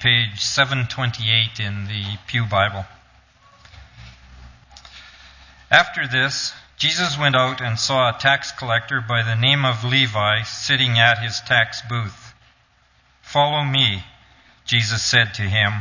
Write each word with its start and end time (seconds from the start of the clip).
page 0.00 0.40
728 0.40 1.60
in 1.60 1.86
the 1.86 2.18
Pew 2.26 2.44
Bible. 2.44 2.84
After 5.70 6.06
this, 6.06 6.52
Jesus 6.76 7.18
went 7.18 7.34
out 7.34 7.60
and 7.60 7.78
saw 7.78 8.08
a 8.08 8.18
tax 8.18 8.52
collector 8.52 9.00
by 9.00 9.22
the 9.22 9.34
name 9.34 9.64
of 9.64 9.84
Levi 9.84 10.42
sitting 10.42 10.98
at 10.98 11.18
his 11.18 11.40
tax 11.40 11.82
booth. 11.88 12.34
Follow 13.22 13.64
me, 13.64 14.04
Jesus 14.64 15.02
said 15.02 15.34
to 15.34 15.42
him. 15.42 15.72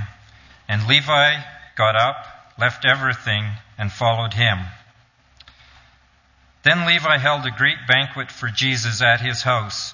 And 0.68 0.88
Levi 0.88 1.36
got 1.76 1.96
up, 1.96 2.26
left 2.58 2.86
everything, 2.86 3.46
and 3.78 3.92
followed 3.92 4.34
him. 4.34 4.60
Then 6.64 6.88
Levi 6.88 7.18
held 7.20 7.46
a 7.46 7.52
great 7.52 7.88
banquet 7.88 8.32
for 8.32 8.50
Jesus 8.50 9.02
at 9.02 9.22
his 9.22 9.44
house 9.44 9.94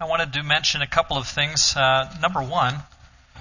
I 0.00 0.04
wanted 0.04 0.34
to 0.34 0.44
mention 0.44 0.80
a 0.80 0.86
couple 0.86 1.16
of 1.16 1.26
things. 1.26 1.74
Uh, 1.76 2.08
number 2.22 2.40
one, 2.40 2.76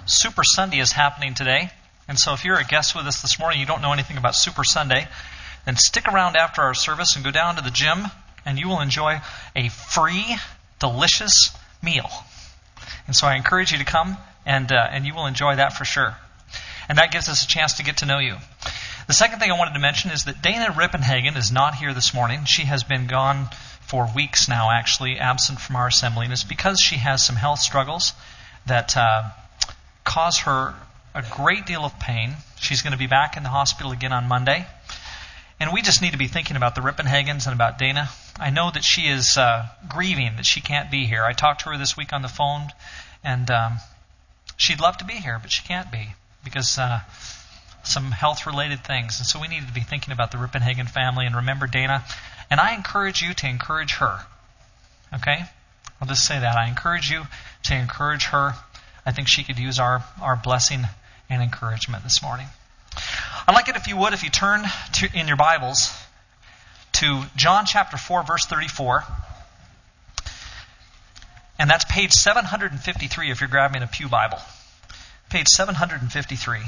Super 0.08 0.42
Sunday 0.44 0.80
is 0.80 0.92
happening 0.92 1.36
today. 1.36 1.70
And 2.08 2.18
so 2.18 2.34
if 2.34 2.46
you're 2.46 2.58
a 2.58 2.64
guest 2.64 2.96
with 2.96 3.06
us 3.06 3.22
this 3.22 3.38
morning, 3.38 3.60
you 3.60 3.68
don't 3.68 3.84
know 3.84 3.94
anything 3.94 4.18
about 4.18 4.34
Super 4.34 4.64
Sunday, 4.64 5.08
then 5.68 5.76
stick 5.76 6.08
around 6.08 6.36
after 6.36 6.64
our 6.64 6.74
service 6.74 7.16
and 7.16 7.24
go 7.24 7.30
down 7.30 7.58
to 7.58 7.62
the 7.62 7.70
gym, 7.70 8.06
and 8.44 8.58
you 8.58 8.70
will 8.70 8.80
enjoy 8.80 9.20
a 9.56 9.70
free, 9.70 10.36
delicious 10.80 11.56
meal. 11.84 12.10
And 13.06 13.16
so 13.16 13.28
I 13.28 13.36
encourage 13.36 13.72
you 13.72 13.78
to 13.78 13.86
come, 13.86 14.18
and, 14.44 14.72
uh, 14.72 14.88
and 14.90 15.06
you 15.06 15.14
will 15.14 15.28
enjoy 15.28 15.58
that 15.58 15.74
for 15.74 15.86
sure. 15.86 16.16
And 16.90 16.98
that 16.98 17.12
gives 17.12 17.30
us 17.30 17.44
a 17.44 17.48
chance 17.48 17.74
to 17.74 17.84
get 17.84 17.98
to 17.98 18.08
know 18.08 18.18
you. 18.18 18.36
The 19.06 19.14
second 19.14 19.38
thing 19.38 19.52
I 19.52 19.58
wanted 19.60 19.76
to 19.76 19.80
mention 19.80 20.10
is 20.10 20.24
that 20.24 20.42
Dana 20.42 20.74
Rippenhagen 20.76 21.38
is 21.38 21.52
not 21.52 21.76
here 21.76 21.94
this 21.94 22.16
morning. 22.16 22.46
She 22.46 22.64
has 22.64 22.84
been 22.84 23.06
gone 23.06 23.48
for 23.88 24.10
weeks 24.14 24.50
now, 24.50 24.70
actually, 24.70 25.18
absent 25.18 25.60
from 25.60 25.78
our 25.78 25.88
assembly. 25.88 26.26
And 26.26 26.34
it's 26.34 26.44
because 26.44 26.80
she 26.80 26.98
has 26.98 27.26
some 27.26 27.38
health 27.38 27.60
struggles 27.60 28.14
that 28.66 28.96
uh, 28.98 29.24
cause 30.04 30.40
her 30.40 30.76
a 31.16 31.24
great 31.32 31.66
deal 31.66 31.84
of 31.84 31.98
pain. 32.00 32.34
She's 32.60 32.82
going 32.82 32.92
to 32.92 32.98
be 32.98 33.08
back 33.08 33.38
in 33.38 33.44
the 33.44 33.50
hospital 33.50 33.92
again 33.92 34.12
on 34.12 34.28
Monday. 34.28 34.68
And 35.60 35.74
we 35.74 35.82
just 35.82 36.02
need 36.02 36.12
to 36.12 36.18
be 36.18 36.28
thinking 36.28 36.58
about 36.58 36.76
the 36.76 36.82
Rippenhagens 36.82 37.48
and 37.48 37.54
about 37.56 37.80
Dana. 37.80 38.10
I 38.40 38.52
know 38.52 38.70
that 38.70 38.84
she 38.84 39.04
is 39.04 39.38
uh, 39.38 39.66
grieving 39.88 40.36
that 40.36 40.46
she 40.46 40.62
can't 40.62 40.92
be 40.92 41.06
here. 41.06 41.24
I 41.24 41.34
talked 41.34 41.62
to 41.62 41.70
her 41.70 41.78
this 41.78 41.98
week 41.98 42.14
on 42.14 42.22
the 42.22 42.28
phone, 42.28 42.68
and 43.24 43.50
um, 43.50 43.78
she'd 44.58 44.80
love 44.80 44.98
to 44.98 45.06
be 45.06 45.14
here, 45.14 45.40
but 45.42 45.52
she 45.52 45.64
can't 45.64 45.92
be 45.92 46.10
because 46.44 46.78
uh, 46.78 47.00
some 47.84 48.12
health 48.12 48.46
related 48.46 48.84
things. 48.84 49.20
And 49.20 49.26
so 49.26 49.40
we 49.40 49.48
need 49.48 49.66
to 49.66 49.74
be 49.74 49.82
thinking 49.82 50.12
about 50.12 50.32
the 50.32 50.38
Rippenhagen 50.38 50.86
family 50.86 51.26
and 51.26 51.36
remember 51.38 51.66
Dana. 51.66 52.04
And 52.50 52.60
I 52.60 52.74
encourage 52.76 53.22
you 53.22 53.34
to 53.34 53.48
encourage 53.48 53.96
her. 53.96 54.20
Okay? 55.14 55.44
I'll 56.02 56.08
just 56.08 56.26
say 56.26 56.40
that. 56.40 56.58
I 56.58 56.68
encourage 56.68 57.10
you 57.10 57.24
to 57.64 57.76
encourage 57.76 58.26
her. 58.26 58.54
I 59.06 59.12
think 59.12 59.28
she 59.28 59.44
could 59.44 59.60
use 59.60 59.80
our, 59.80 60.04
our 60.22 60.36
blessing 60.36 60.84
and 61.30 61.42
encouragement 61.42 62.04
this 62.04 62.22
morning. 62.22 62.48
I'd 63.48 63.54
like 63.54 63.70
it 63.70 63.76
if 63.76 63.88
you 63.88 63.98
would, 63.98 64.14
if 64.14 64.24
you 64.24 64.30
turn 64.30 64.64
to, 64.96 65.10
in 65.14 65.28
your 65.28 65.38
Bibles 65.38 65.92
to 66.94 67.24
John 67.36 67.66
chapter 67.66 67.98
4, 67.98 68.24
verse 68.24 68.46
34. 68.46 69.04
And 71.60 71.70
that's 71.70 71.86
page 71.86 72.12
753 72.14 73.32
if 73.32 73.42
you're 73.42 73.48
grabbing 73.48 73.84
a 73.84 73.88
Pew 73.88 74.10
Bible. 74.10 74.40
Page 75.30 75.48
753. 75.48 76.60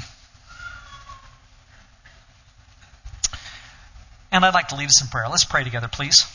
And 4.32 4.44
I'd 4.44 4.54
like 4.54 4.68
to 4.68 4.76
lead 4.76 4.86
us 4.86 5.02
in 5.02 5.08
prayer. 5.08 5.28
Let's 5.28 5.44
pray 5.44 5.64
together, 5.64 5.88
please. 5.88 6.26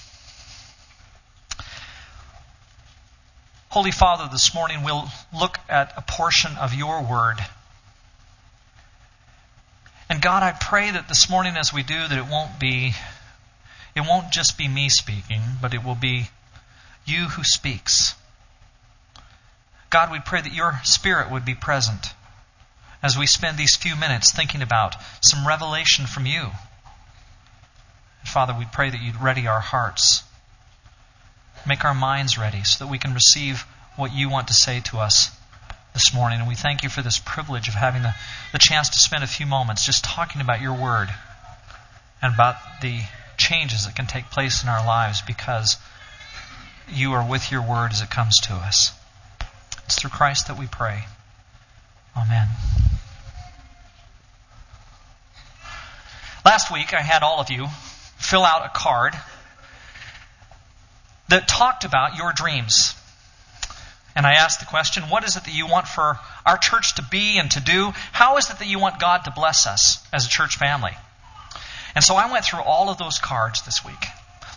Holy 3.70 3.92
Father, 3.92 4.30
this 4.32 4.54
morning 4.56 4.84
we'll 4.84 5.10
look 5.38 5.60
at 5.68 5.94
a 5.98 6.02
portion 6.02 6.56
of 6.58 6.74
your 6.74 7.02
word. 7.02 7.38
And 10.10 10.22
God, 10.22 10.44
I 10.44 10.52
pray 10.52 10.92
that 10.92 11.08
this 11.08 11.30
morning 11.30 11.58
as 11.58 11.74
we 11.74 11.84
do 11.84 12.08
that 12.08 12.18
it 12.18 12.28
won't 12.30 12.60
be 12.60 12.94
it 13.96 14.02
won't 14.02 14.32
just 14.32 14.58
be 14.58 14.68
me 14.68 14.90
speaking, 14.90 15.42
but 15.62 15.74
it 15.74 15.84
will 15.84 15.96
be 15.96 16.30
you 17.06 17.26
who 17.26 17.44
speaks. 17.44 18.16
God, 19.90 20.12
we 20.12 20.20
pray 20.20 20.42
that 20.42 20.54
your 20.54 20.80
spirit 20.84 21.32
would 21.32 21.46
be 21.46 21.56
present 21.56 22.14
as 23.02 23.18
we 23.18 23.28
spend 23.28 23.58
these 23.58 23.76
few 23.76 23.96
minutes 23.96 24.34
thinking 24.34 24.62
about 24.62 24.96
some 25.22 25.48
revelation 25.48 26.08
from 26.08 26.26
you. 26.26 26.52
Father, 28.26 28.56
we 28.58 28.66
pray 28.66 28.90
that 28.90 29.02
you'd 29.02 29.22
ready 29.22 29.48
our 29.48 29.60
hearts. 29.60 30.24
Make 31.68 31.86
our 31.86 31.94
minds 31.94 32.38
ready 32.38 32.64
so 32.64 32.84
that 32.84 32.92
we 32.92 32.98
can 32.98 33.14
receive 33.14 33.62
what 33.96 34.14
you 34.14 34.30
want 34.30 34.48
to 34.50 34.54
say 34.54 34.82
to 34.82 34.98
us 34.98 35.36
this 35.94 36.14
morning. 36.14 36.40
And 36.40 36.48
we 36.48 36.56
thank 36.56 36.84
you 36.84 36.90
for 36.90 37.02
this 37.02 37.20
privilege 37.20 37.68
of 37.68 37.74
having 37.74 38.04
the, 38.04 38.14
the 38.52 38.60
chance 38.60 38.90
to 38.90 38.98
spend 38.98 39.24
a 39.24 39.28
few 39.28 39.46
moments 39.46 39.86
just 39.86 40.04
talking 40.04 40.42
about 40.42 40.62
your 40.62 40.74
word 40.74 41.08
and 42.22 42.34
about 42.34 42.56
the 42.82 43.00
changes 43.38 43.86
that 43.86 43.96
can 43.96 44.06
take 44.06 44.30
place 44.32 44.64
in 44.64 44.70
our 44.70 44.86
lives 44.86 45.22
because 45.22 45.78
you 46.90 47.14
are 47.14 47.28
with 47.28 47.52
your 47.52 47.62
word 47.62 47.92
as 47.92 48.02
it 48.02 48.10
comes 48.10 48.36
to 48.42 48.54
us. 48.54 48.92
It's 49.86 50.00
through 50.00 50.12
Christ 50.12 50.48
that 50.48 50.60
we 50.60 50.68
pray. 50.68 51.06
Amen. 52.18 52.48
Last 56.44 56.72
week, 56.72 56.94
I 56.94 57.02
had 57.02 57.24
all 57.24 57.40
of 57.40 57.50
you 57.50 57.68
fill 58.18 58.44
out 58.44 58.66
a 58.66 58.70
card 58.70 59.14
that 61.30 61.48
talked 61.48 61.86
about 61.86 62.18
your 62.18 62.32
dreams. 62.34 62.94
And 64.16 64.26
I 64.26 64.34
asked 64.34 64.62
the 64.62 64.66
question, 64.66 65.04
what 65.04 65.26
is 65.26 65.36
it 65.36 65.44
that 65.44 65.54
you 65.54 65.68
want 65.68 65.88
for 65.88 66.18
our 66.46 66.58
church 66.58 66.96
to 66.96 67.04
be 67.04 67.38
and 67.38 67.52
to 67.52 67.60
do? 67.60 67.92
How 68.14 68.38
is 68.38 68.50
it 68.50 68.60
that 68.60 68.68
you 68.68 68.80
want 68.80 69.00
God 69.00 69.26
to 69.26 69.32
bless 69.32 69.68
us 69.68 70.02
as 70.14 70.26
a 70.26 70.30
church 70.30 70.56
family? 70.56 70.92
And 71.96 72.04
so 72.04 72.16
I 72.16 72.32
went 72.32 72.46
through 72.46 72.62
all 72.62 72.90
of 72.90 72.98
those 72.98 73.20
cards 73.20 73.62
this 73.64 73.84
week, 73.84 74.06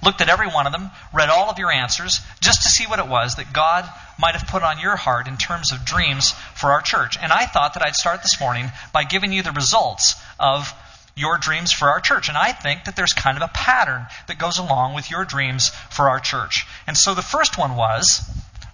looked 0.04 0.20
at 0.20 0.28
every 0.28 0.48
one 0.48 0.66
of 0.66 0.72
them, 0.72 0.90
read 1.12 1.28
all 1.28 1.50
of 1.50 1.58
your 1.58 1.72
answers, 1.72 2.20
just 2.40 2.62
to 2.62 2.69
see 2.69 2.86
what 2.86 3.00
it 3.00 3.08
was 3.08 3.36
that 3.36 3.52
God 3.52 3.88
might 4.19 4.36
have 4.36 4.48
put 4.48 4.62
on 4.62 4.80
your 4.80 4.96
heart 4.96 5.26
in 5.26 5.36
terms 5.36 5.72
of 5.72 5.84
dreams 5.84 6.32
for 6.54 6.70
our 6.70 6.82
church. 6.82 7.16
And 7.20 7.32
I 7.32 7.46
thought 7.46 7.75
that 7.75 7.82
I'd 7.84 7.96
start 7.96 8.22
this 8.22 8.40
morning 8.40 8.70
by 8.92 9.04
giving 9.04 9.32
you 9.32 9.42
the 9.42 9.52
results 9.52 10.14
of 10.38 10.72
your 11.18 11.38
dreams 11.38 11.72
for 11.72 11.90
our 11.90 12.00
church. 12.00 12.28
And 12.28 12.38
I 12.38 12.52
think 12.52 12.84
that 12.84 12.96
there's 12.96 13.12
kind 13.12 13.36
of 13.36 13.42
a 13.42 13.52
pattern 13.52 14.06
that 14.26 14.38
goes 14.38 14.58
along 14.58 14.94
with 14.94 15.10
your 15.10 15.24
dreams 15.24 15.70
for 15.90 16.08
our 16.08 16.20
church. 16.20 16.66
And 16.86 16.96
so 16.96 17.14
the 17.14 17.22
first 17.22 17.58
one 17.58 17.76
was, 17.76 18.20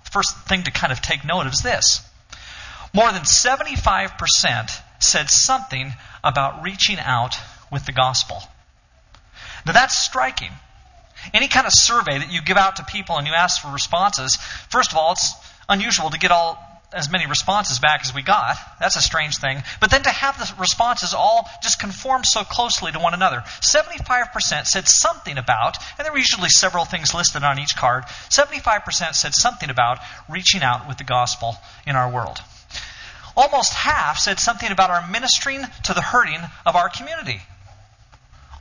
the 0.05 0.11
first 0.11 0.37
thing 0.47 0.65
to 0.65 0.71
kind 0.71 0.93
of 0.93 1.01
take 1.01 1.25
note 1.25 1.47
of 1.47 1.53
is 1.53 1.63
this. 1.63 2.09
More 2.93 3.11
than 3.11 3.23
75% 3.23 4.81
said 5.01 5.31
something 5.31 5.93
about 6.23 6.63
reaching 6.63 6.99
out 6.99 7.37
with 7.73 7.87
the 7.87 7.93
gospel. 7.93 8.43
Now 9.67 9.73
that's 9.73 9.97
striking. 9.97 10.53
Any 11.33 11.49
kind 11.49 11.67
of 11.67 11.73
survey 11.75 12.19
that 12.19 12.31
you 12.31 12.43
give 12.43 12.57
out 12.57 12.77
to 12.77 12.85
people 12.85 13.17
and 13.17 13.27
you 13.27 13.33
ask 13.33 13.63
for 13.63 13.73
responses, 13.73 14.37
first 14.69 14.93
of 14.93 14.99
all, 14.99 15.13
it's 15.13 15.35
unusual 15.69 16.11
to 16.11 16.19
get 16.19 16.31
all 16.31 16.59
as 16.95 17.11
many 17.11 17.27
responses 17.27 17.79
back 17.79 18.03
as 18.03 18.15
we 18.15 18.23
got. 18.23 18.57
That's 18.81 18.97
a 18.97 19.03
strange 19.03 19.37
thing. 19.39 19.63
But 19.81 19.91
then 19.91 20.03
to 20.05 20.11
have 20.11 20.39
the 20.39 20.61
responses 20.61 21.13
all 21.13 21.49
just 21.63 21.81
conform 21.81 22.25
so 22.25 22.45
closely 22.45 22.93
to 22.93 22.99
one 22.99 23.15
another. 23.15 23.43
75% 23.61 24.67
said 24.67 24.89
something 24.89 25.37
about, 25.37 25.77
and 25.99 26.05
there 26.05 26.13
were 26.13 26.19
usually 26.19 26.49
several 26.49 26.85
things 26.85 27.15
listed 27.15 27.43
on 27.43 27.59
each 27.59 27.77
card, 27.77 28.05
75% 28.31 29.15
said 29.15 29.35
something 29.35 29.71
about 29.71 29.99
reaching 30.29 30.63
out 30.63 30.89
with 30.89 30.99
the 30.99 31.05
gospel 31.05 31.57
in 31.87 31.97
our 31.97 32.11
world. 32.11 32.39
Almost 33.37 33.75
half 33.75 34.19
said 34.19 34.39
something 34.39 34.71
about 34.71 34.91
our 34.91 35.09
ministering 35.09 35.63
to 35.85 35.95
the 35.95 36.01
hurting 36.01 36.41
of 36.65 36.77
our 36.77 36.89
community. 36.89 37.43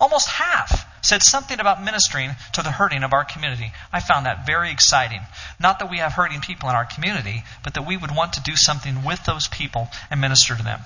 Almost 0.01 0.27
half 0.27 0.87
said 1.03 1.21
something 1.21 1.59
about 1.59 1.83
ministering 1.83 2.31
to 2.53 2.63
the 2.63 2.71
hurting 2.71 3.03
of 3.03 3.13
our 3.13 3.25
community. 3.25 3.71
I 3.91 3.99
found 3.99 4.25
that 4.25 4.47
very 4.47 4.71
exciting. 4.71 5.21
Not 5.59 5.79
that 5.79 5.91
we 5.91 5.97
have 5.99 6.13
hurting 6.13 6.41
people 6.41 6.69
in 6.69 6.75
our 6.75 6.85
community, 6.85 7.43
but 7.63 7.75
that 7.75 7.85
we 7.85 7.97
would 7.97 8.15
want 8.15 8.33
to 8.33 8.41
do 8.41 8.55
something 8.55 9.03
with 9.03 9.23
those 9.25 9.47
people 9.47 9.89
and 10.09 10.19
minister 10.19 10.55
to 10.55 10.63
them. 10.63 10.79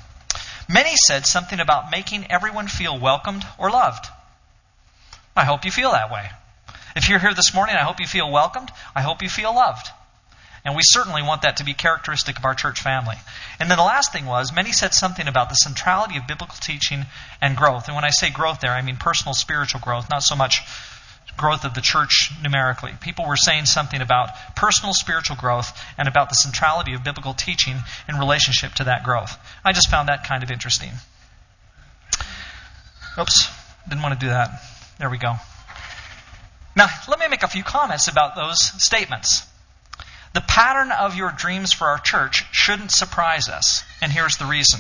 Many 0.68 0.96
said 1.08 1.26
something 1.26 1.60
about 1.60 1.92
making 1.92 2.30
everyone 2.30 2.68
feel 2.68 3.00
welcomed 3.00 3.46
or 3.58 3.70
loved. 3.70 4.08
I 5.36 5.46
hope 5.46 5.64
you 5.64 5.72
feel 5.72 5.92
that 5.92 6.12
way. 6.12 6.30
If 6.96 7.08
you're 7.08 7.20
here 7.20 7.34
this 7.34 7.54
morning, 7.54 7.76
I 7.76 7.84
hope 7.84 8.00
you 8.00 8.08
feel 8.08 8.30
welcomed. 8.30 8.72
I 8.96 9.02
hope 9.02 9.22
you 9.22 9.30
feel 9.30 9.54
loved. 9.54 9.88
And 10.68 10.76
we 10.76 10.82
certainly 10.84 11.24
want 11.24 11.44
that 11.44 11.58
to 11.58 11.64
be 11.64 11.74
characteristic 11.74 12.38
of 12.38 12.44
our 12.44 12.54
church 12.54 12.82
family. 12.82 13.16
And 13.58 13.72
then 13.72 13.78
the 13.78 13.86
last 13.86 14.12
thing 14.12 14.26
was, 14.26 14.52
many 14.54 14.74
said 14.74 14.94
something 14.94 15.26
about 15.26 15.48
the 15.48 15.56
centrality 15.56 16.18
of 16.18 16.28
biblical 16.28 16.58
teaching 16.60 17.06
and 17.42 17.56
growth. 17.56 17.88
And 17.88 17.96
when 17.96 18.04
I 18.04 18.10
say 18.10 18.30
growth 18.30 18.60
there, 18.60 18.72
I 18.72 18.82
mean 18.82 18.98
personal 18.98 19.34
spiritual 19.34 19.80
growth, 19.80 20.10
not 20.12 20.24
so 20.24 20.36
much 20.36 20.62
growth 21.38 21.64
of 21.64 21.74
the 21.74 21.80
church 21.80 22.34
numerically. 22.44 22.92
People 23.00 23.26
were 23.26 23.38
saying 23.38 23.64
something 23.64 24.02
about 24.02 24.32
personal 24.58 24.94
spiritual 24.94 25.38
growth 25.38 25.72
and 25.98 26.10
about 26.10 26.28
the 26.28 26.36
centrality 26.36 26.94
of 26.94 27.02
biblical 27.02 27.34
teaching 27.34 27.78
in 28.10 28.18
relationship 28.18 28.74
to 28.74 28.84
that 28.84 29.06
growth. 29.06 29.38
I 29.64 29.72
just 29.72 29.90
found 29.90 30.10
that 30.10 30.26
kind 30.26 30.44
of 30.44 30.52
interesting. 30.52 30.92
Oops, 33.18 33.50
didn't 33.88 34.02
want 34.02 34.20
to 34.20 34.26
do 34.26 34.32
that. 34.32 34.50
There 35.00 35.10
we 35.10 35.18
go. 35.18 35.36
Now, 36.76 36.88
let 37.08 37.20
me 37.20 37.30
make 37.30 37.44
a 37.44 37.48
few 37.48 37.64
comments 37.64 38.10
about 38.10 38.36
those 38.36 38.60
statements. 38.84 39.48
The 40.38 40.42
pattern 40.42 40.92
of 40.92 41.16
your 41.16 41.32
dreams 41.32 41.74
for 41.74 41.88
our 41.88 41.98
church 41.98 42.46
shouldn't 42.52 42.92
surprise 42.92 43.50
us, 43.50 43.84
and 44.04 44.12
here's 44.12 44.38
the 44.38 44.46
reason. 44.46 44.80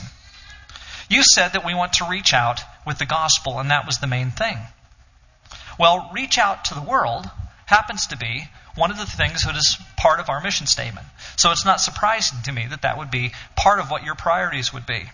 You 1.09 1.23
said 1.23 1.53
that 1.53 1.65
we 1.65 1.73
want 1.73 1.93
to 1.93 2.07
reach 2.07 2.31
out 2.31 2.61
with 2.85 2.99
the 2.99 3.07
gospel, 3.07 3.59
and 3.59 3.71
that 3.71 3.87
was 3.87 3.97
the 3.97 4.05
main 4.05 4.29
thing. 4.29 4.55
Well, 5.79 6.11
reach 6.13 6.37
out 6.37 6.65
to 6.65 6.75
the 6.75 6.83
world 6.83 7.25
happens 7.65 8.05
to 8.05 8.17
be 8.17 8.47
one 8.75 8.91
of 8.91 8.99
the 8.99 9.07
things 9.07 9.45
that 9.45 9.55
is 9.55 9.79
part 9.97 10.19
of 10.19 10.29
our 10.29 10.41
mission 10.41 10.67
statement. 10.67 11.07
So 11.37 11.51
it's 11.51 11.65
not 11.65 11.81
surprising 11.81 12.37
to 12.43 12.51
me 12.51 12.67
that 12.69 12.83
that 12.83 12.99
would 12.99 13.09
be 13.09 13.31
part 13.55 13.79
of 13.79 13.89
what 13.89 14.03
your 14.03 14.13
priorities 14.13 14.71
would 14.71 14.85
be. 14.85 15.09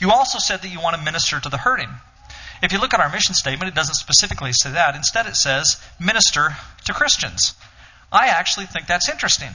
You 0.00 0.10
also 0.10 0.38
said 0.38 0.62
that 0.62 0.72
you 0.72 0.80
want 0.80 0.96
to 0.96 1.02
minister 1.02 1.38
to 1.38 1.50
the 1.50 1.58
hurting. 1.58 1.90
If 2.62 2.72
you 2.72 2.80
look 2.80 2.94
at 2.94 3.00
our 3.00 3.10
mission 3.10 3.34
statement, 3.34 3.68
it 3.68 3.74
doesn't 3.74 3.96
specifically 3.96 4.54
say 4.54 4.70
that. 4.70 4.96
Instead, 4.96 5.26
it 5.26 5.36
says 5.36 5.78
minister 6.00 6.56
to 6.86 6.94
Christians. 6.94 7.54
I 8.10 8.28
actually 8.28 8.64
think 8.64 8.86
that's 8.86 9.10
interesting. 9.10 9.50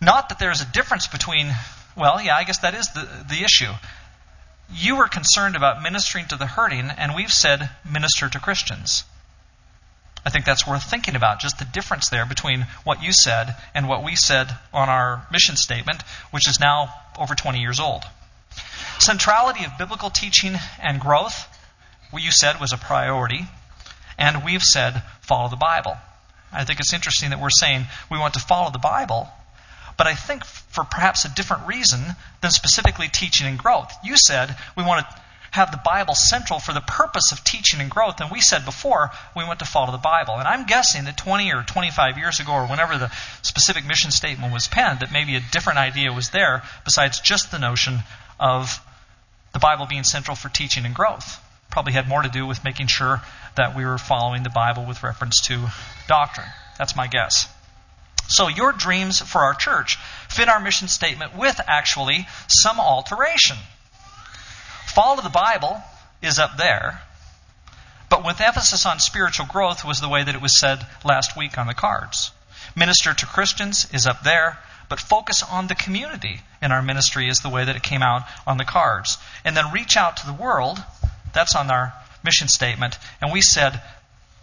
Not 0.00 0.28
that 0.28 0.38
there's 0.38 0.60
a 0.60 0.66
difference 0.66 1.06
between, 1.06 1.52
well, 1.96 2.20
yeah, 2.20 2.36
I 2.36 2.44
guess 2.44 2.58
that 2.58 2.74
is 2.74 2.88
the, 2.88 3.08
the 3.28 3.44
issue. 3.44 3.72
You 4.72 4.96
were 4.96 5.08
concerned 5.08 5.56
about 5.56 5.82
ministering 5.82 6.26
to 6.26 6.36
the 6.36 6.46
hurting, 6.46 6.90
and 6.90 7.14
we've 7.14 7.32
said 7.32 7.70
minister 7.90 8.28
to 8.28 8.38
Christians. 8.38 9.04
I 10.24 10.30
think 10.30 10.44
that's 10.44 10.66
worth 10.66 10.82
thinking 10.82 11.16
about, 11.16 11.40
just 11.40 11.58
the 11.58 11.64
difference 11.64 12.10
there 12.10 12.26
between 12.26 12.66
what 12.84 13.02
you 13.02 13.12
said 13.12 13.56
and 13.74 13.88
what 13.88 14.04
we 14.04 14.14
said 14.14 14.54
on 14.72 14.88
our 14.88 15.26
mission 15.32 15.56
statement, 15.56 16.02
which 16.30 16.48
is 16.48 16.60
now 16.60 16.92
over 17.18 17.34
20 17.34 17.60
years 17.60 17.80
old. 17.80 18.04
Centrality 18.98 19.64
of 19.64 19.78
biblical 19.78 20.10
teaching 20.10 20.56
and 20.80 21.00
growth, 21.00 21.46
what 22.10 22.22
you 22.22 22.30
said 22.30 22.60
was 22.60 22.72
a 22.72 22.76
priority, 22.76 23.46
and 24.18 24.44
we've 24.44 24.62
said 24.62 25.02
follow 25.20 25.48
the 25.48 25.56
Bible. 25.56 25.96
I 26.52 26.64
think 26.64 26.80
it's 26.80 26.92
interesting 26.92 27.30
that 27.30 27.40
we're 27.40 27.50
saying 27.50 27.86
we 28.10 28.18
want 28.18 28.34
to 28.34 28.40
follow 28.40 28.70
the 28.70 28.78
Bible, 28.78 29.28
but 29.98 30.06
I 30.06 30.14
think 30.14 30.44
for 30.44 30.84
perhaps 30.84 31.24
a 31.24 31.34
different 31.34 31.66
reason 31.66 32.00
than 32.40 32.50
specifically 32.50 33.08
teaching 33.08 33.46
and 33.46 33.58
growth. 33.58 33.92
You 34.02 34.16
said 34.16 34.56
we 34.76 34.84
want 34.84 35.04
to 35.04 35.22
have 35.50 35.70
the 35.72 35.80
Bible 35.84 36.14
central 36.14 36.60
for 36.60 36.72
the 36.72 36.80
purpose 36.80 37.32
of 37.32 37.42
teaching 37.42 37.80
and 37.80 37.90
growth, 37.90 38.20
and 38.20 38.30
we 38.30 38.40
said 38.40 38.64
before 38.64 39.10
we 39.36 39.44
want 39.44 39.58
to 39.58 39.64
follow 39.64 39.90
the 39.90 39.98
Bible. 39.98 40.34
And 40.34 40.46
I'm 40.46 40.66
guessing 40.66 41.04
that 41.04 41.16
20 41.16 41.52
or 41.52 41.62
25 41.62 42.18
years 42.18 42.38
ago, 42.38 42.52
or 42.52 42.66
whenever 42.66 42.96
the 42.96 43.10
specific 43.42 43.86
mission 43.86 44.10
statement 44.10 44.52
was 44.52 44.68
penned, 44.68 45.00
that 45.00 45.12
maybe 45.12 45.36
a 45.36 45.42
different 45.52 45.78
idea 45.78 46.12
was 46.12 46.30
there 46.30 46.62
besides 46.84 47.20
just 47.20 47.50
the 47.50 47.58
notion 47.58 48.00
of 48.38 48.80
the 49.52 49.58
Bible 49.58 49.86
being 49.86 50.04
central 50.04 50.36
for 50.36 50.48
teaching 50.48 50.84
and 50.84 50.94
growth. 50.94 51.42
Probably 51.70 51.92
had 51.92 52.08
more 52.08 52.22
to 52.22 52.28
do 52.28 52.46
with 52.46 52.62
making 52.62 52.86
sure 52.86 53.20
that 53.56 53.76
we 53.76 53.84
were 53.84 53.98
following 53.98 54.42
the 54.42 54.50
Bible 54.50 54.84
with 54.86 55.02
reference 55.02 55.40
to 55.46 55.68
doctrine. 56.06 56.46
That's 56.78 56.94
my 56.94 57.08
guess. 57.08 57.48
So, 58.28 58.48
your 58.48 58.72
dreams 58.72 59.20
for 59.20 59.40
our 59.40 59.54
church 59.54 59.98
fit 60.28 60.48
our 60.48 60.60
mission 60.60 60.86
statement 60.88 61.36
with 61.36 61.60
actually 61.66 62.26
some 62.46 62.78
alteration. 62.78 63.56
Follow 64.86 65.22
the 65.22 65.30
Bible 65.30 65.82
is 66.22 66.38
up 66.38 66.56
there, 66.58 67.02
but 68.10 68.24
with 68.24 68.40
emphasis 68.40 68.84
on 68.84 69.00
spiritual 69.00 69.46
growth 69.46 69.84
was 69.84 70.00
the 70.00 70.08
way 70.08 70.22
that 70.22 70.34
it 70.34 70.42
was 70.42 70.58
said 70.58 70.86
last 71.04 71.36
week 71.36 71.56
on 71.56 71.66
the 71.66 71.74
cards. 71.74 72.30
Minister 72.76 73.14
to 73.14 73.26
Christians 73.26 73.88
is 73.92 74.06
up 74.06 74.22
there, 74.22 74.58
but 74.88 75.00
focus 75.00 75.42
on 75.42 75.66
the 75.66 75.74
community 75.74 76.40
in 76.62 76.70
our 76.70 76.82
ministry 76.82 77.28
is 77.28 77.38
the 77.38 77.48
way 77.48 77.64
that 77.64 77.76
it 77.76 77.82
came 77.82 78.02
out 78.02 78.24
on 78.46 78.58
the 78.58 78.64
cards. 78.64 79.18
And 79.44 79.56
then 79.56 79.72
reach 79.72 79.96
out 79.96 80.18
to 80.18 80.26
the 80.26 80.32
world, 80.32 80.82
that's 81.32 81.54
on 81.54 81.70
our 81.70 81.94
mission 82.22 82.48
statement. 82.48 82.98
And 83.20 83.32
we 83.32 83.40
said 83.40 83.80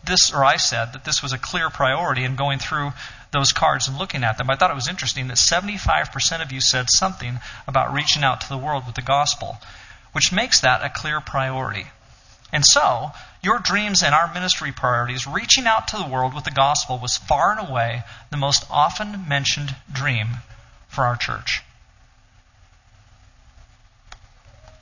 this, 0.04 0.32
or 0.32 0.44
I 0.44 0.58
said, 0.58 0.94
that 0.94 1.04
this 1.04 1.24
was 1.24 1.34
a 1.34 1.38
clear 1.38 1.70
priority 1.70 2.24
in 2.24 2.36
going 2.36 2.60
through 2.60 2.92
those 3.36 3.52
cards 3.52 3.88
and 3.88 3.98
looking 3.98 4.24
at 4.24 4.38
them. 4.38 4.50
I 4.50 4.56
thought 4.56 4.72
it 4.72 4.76
was 4.76 4.88
interesting 4.88 5.28
that 5.28 5.38
75% 5.38 6.42
of 6.42 6.52
you 6.52 6.62
said 6.62 6.90
something 6.90 7.40
about 7.68 7.94
reaching 7.94 8.24
out 8.24 8.42
to 8.42 8.50
the 8.50 8.58
world 8.58 8.86
with 8.86 8.96
the 8.96 9.02
gospel, 9.02 9.58
which 10.14 10.32
makes 10.32 10.62
that 10.62 10.84
a 10.84 10.90
clear 10.90 11.22
priority. 11.22 11.86
And 12.52 12.66
so, 12.66 13.12
your 13.44 13.60
dreams 13.60 14.02
and 14.02 14.16
our 14.16 14.34
ministry 14.34 14.72
priorities, 14.72 15.28
reaching 15.28 15.68
out 15.68 15.90
to 15.90 15.98
the 15.98 16.08
world 16.08 16.34
with 16.34 16.46
the 16.46 16.52
gospel, 16.52 16.98
was 16.98 17.18
far 17.18 17.52
and 17.52 17.70
away 17.70 18.04
the 18.32 18.38
most 18.38 18.66
often 18.72 19.28
mentioned 19.28 19.76
dream 19.92 20.28
for 20.88 21.06
our 21.06 21.18
church. 21.18 21.62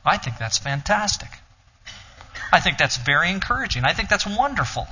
I 0.06 0.17
think 0.17 0.38
that's 0.38 0.57
fantastic. 0.57 1.29
I 2.51 2.59
think 2.59 2.77
that's 2.77 2.97
very 2.97 3.31
encouraging. 3.31 3.85
I 3.85 3.94
think 3.94 4.09
that's 4.09 4.27
wonderful 4.27 4.88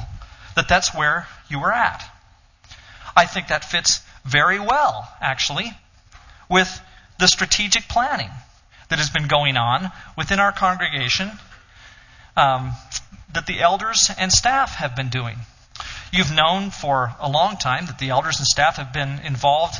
that 0.55 0.67
that's 0.67 0.95
where 0.95 1.27
you 1.49 1.59
were 1.59 1.71
at. 1.71 2.03
I 3.15 3.25
think 3.25 3.47
that 3.47 3.65
fits 3.65 4.01
very 4.25 4.59
well, 4.59 5.11
actually, 5.21 5.71
with 6.49 6.81
the 7.19 7.27
strategic 7.27 7.87
planning 7.87 8.29
that 8.89 8.99
has 8.99 9.09
been 9.09 9.27
going 9.27 9.57
on 9.57 9.91
within 10.17 10.39
our 10.39 10.51
congregation 10.51 11.31
um, 12.35 12.71
that 13.33 13.45
the 13.45 13.59
elders 13.59 14.09
and 14.17 14.31
staff 14.31 14.75
have 14.75 14.95
been 14.95 15.09
doing. 15.09 15.37
You've 16.11 16.33
known 16.33 16.71
for 16.71 17.15
a 17.19 17.29
long 17.29 17.57
time 17.57 17.85
that 17.85 17.99
the 17.99 18.09
elders 18.09 18.39
and 18.39 18.45
staff 18.45 18.75
have 18.75 18.91
been 18.91 19.19
involved 19.25 19.75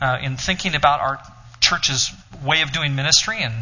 uh, 0.00 0.18
in 0.22 0.36
thinking 0.36 0.74
about 0.74 1.00
our 1.00 1.22
church's 1.60 2.10
way 2.42 2.62
of 2.62 2.72
doing 2.72 2.94
ministry 2.94 3.42
and 3.42 3.54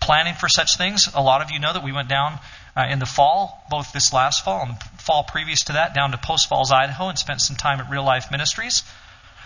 planning 0.00 0.34
for 0.34 0.48
such 0.48 0.76
things. 0.76 1.08
A 1.14 1.22
lot 1.22 1.40
of 1.40 1.50
you 1.50 1.60
know 1.60 1.72
that 1.72 1.84
we 1.84 1.92
went 1.92 2.08
down 2.08 2.38
uh, 2.78 2.86
in 2.88 3.00
the 3.00 3.06
fall, 3.06 3.64
both 3.68 3.92
this 3.92 4.12
last 4.12 4.44
fall 4.44 4.62
and 4.62 4.76
the 4.76 5.02
fall 5.02 5.24
previous 5.24 5.64
to 5.64 5.72
that, 5.72 5.94
down 5.94 6.12
to 6.12 6.18
Post 6.18 6.48
Falls, 6.48 6.70
Idaho, 6.70 7.08
and 7.08 7.18
spent 7.18 7.40
some 7.40 7.56
time 7.56 7.80
at 7.80 7.90
Real 7.90 8.04
Life 8.04 8.30
Ministries. 8.30 8.84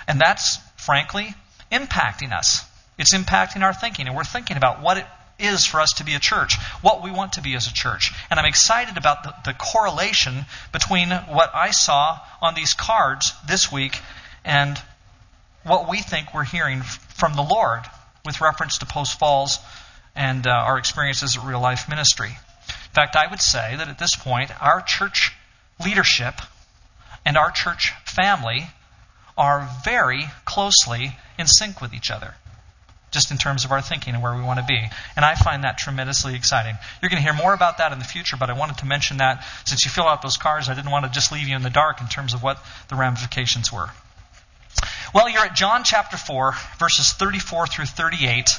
And 0.07 0.21
that's, 0.21 0.59
frankly, 0.77 1.35
impacting 1.71 2.33
us. 2.33 2.63
It's 2.99 3.15
impacting 3.15 3.63
our 3.63 3.73
thinking, 3.73 4.07
and 4.07 4.15
we're 4.15 4.25
thinking 4.25 4.59
about 4.59 4.83
what 4.83 4.99
it 4.99 5.07
is 5.39 5.65
for 5.65 5.81
us 5.81 5.93
to 5.95 6.05
be 6.05 6.15
a 6.15 6.19
church, 6.19 6.57
what 6.83 7.03
we 7.03 7.11
want 7.11 7.33
to 7.33 7.41
be 7.41 7.55
as 7.55 7.67
a 7.67 7.73
church. 7.73 8.13
And 8.31 8.39
I'm 8.39 8.45
excited 8.45 8.99
about 8.99 9.23
the, 9.23 9.35
the 9.47 9.55
correlation 9.55 10.45
between 10.71 11.09
what 11.09 11.55
I 11.55 11.71
saw 11.71 12.21
on 12.43 12.55
these 12.55 12.75
cards 12.75 13.33
this 13.49 13.73
week 13.73 13.99
and 14.45 14.79
what 15.65 15.89
we 15.89 16.01
think 16.01 16.35
we're 16.35 16.45
hearing 16.45 16.83
from 16.83 17.33
the 17.35 17.43
Lord 17.43 17.81
with 18.27 18.43
reference 18.43 18.79
to 18.79 18.87
Post 18.87 19.19
Falls 19.19 19.59
and 20.15 20.47
uh, 20.47 20.51
our 20.51 20.77
experiences 20.77 21.39
at 21.39 21.45
Real 21.45 21.61
Life 21.61 21.89
Ministry. 21.89 22.37
In 22.93 22.95
fact, 22.95 23.17
I 23.17 23.27
would 23.27 23.41
say 23.41 23.75
that 23.77 23.89
at 23.89 23.99
this 23.99 24.15
point, 24.17 24.51
our 24.63 24.83
church 24.83 25.33
leadership 25.83 26.35
and 27.25 27.39
our 27.39 27.51
church 27.51 27.95
family 28.05 28.67
are 29.39 29.67
very 29.83 30.27
closely 30.45 31.17
in 31.39 31.47
sync 31.47 31.81
with 31.81 31.95
each 31.95 32.11
other, 32.11 32.35
just 33.11 33.31
in 33.31 33.39
terms 33.39 33.65
of 33.65 33.73
our 33.73 33.81
thinking 33.81 34.13
and 34.13 34.23
where 34.23 34.37
we 34.37 34.43
want 34.43 34.61
to 34.61 34.67
be. 34.67 34.79
And 35.17 35.25
I 35.25 35.37
find 35.37 35.65
that 35.65 35.79
tremendously 35.79 36.35
exciting. 36.35 36.75
You're 37.01 37.09
going 37.09 37.23
to 37.23 37.27
hear 37.27 37.33
more 37.33 37.55
about 37.55 37.79
that 37.79 37.93
in 37.93 37.99
the 37.99 38.05
future, 38.05 38.37
but 38.39 38.51
I 38.51 38.59
wanted 38.59 38.77
to 38.79 38.85
mention 38.85 39.17
that 39.17 39.43
since 39.65 39.87
you 39.87 39.91
fill 39.91 40.07
out 40.07 40.21
those 40.21 40.37
cards, 40.37 40.69
I 40.69 40.75
didn't 40.75 40.91
want 40.91 41.07
to 41.07 41.11
just 41.11 41.33
leave 41.33 41.49
you 41.49 41.57
in 41.57 41.63
the 41.63 41.71
dark 41.71 42.03
in 42.03 42.09
terms 42.09 42.35
of 42.35 42.43
what 42.43 42.63
the 42.91 42.97
ramifications 42.97 43.73
were. 43.73 43.89
Well, 45.15 45.31
you're 45.31 45.47
at 45.47 45.57
John 45.57 45.83
chapter 45.83 46.19
4, 46.19 46.53
verses 46.79 47.13
34 47.13 47.69
through 47.69 47.87
38. 47.87 48.51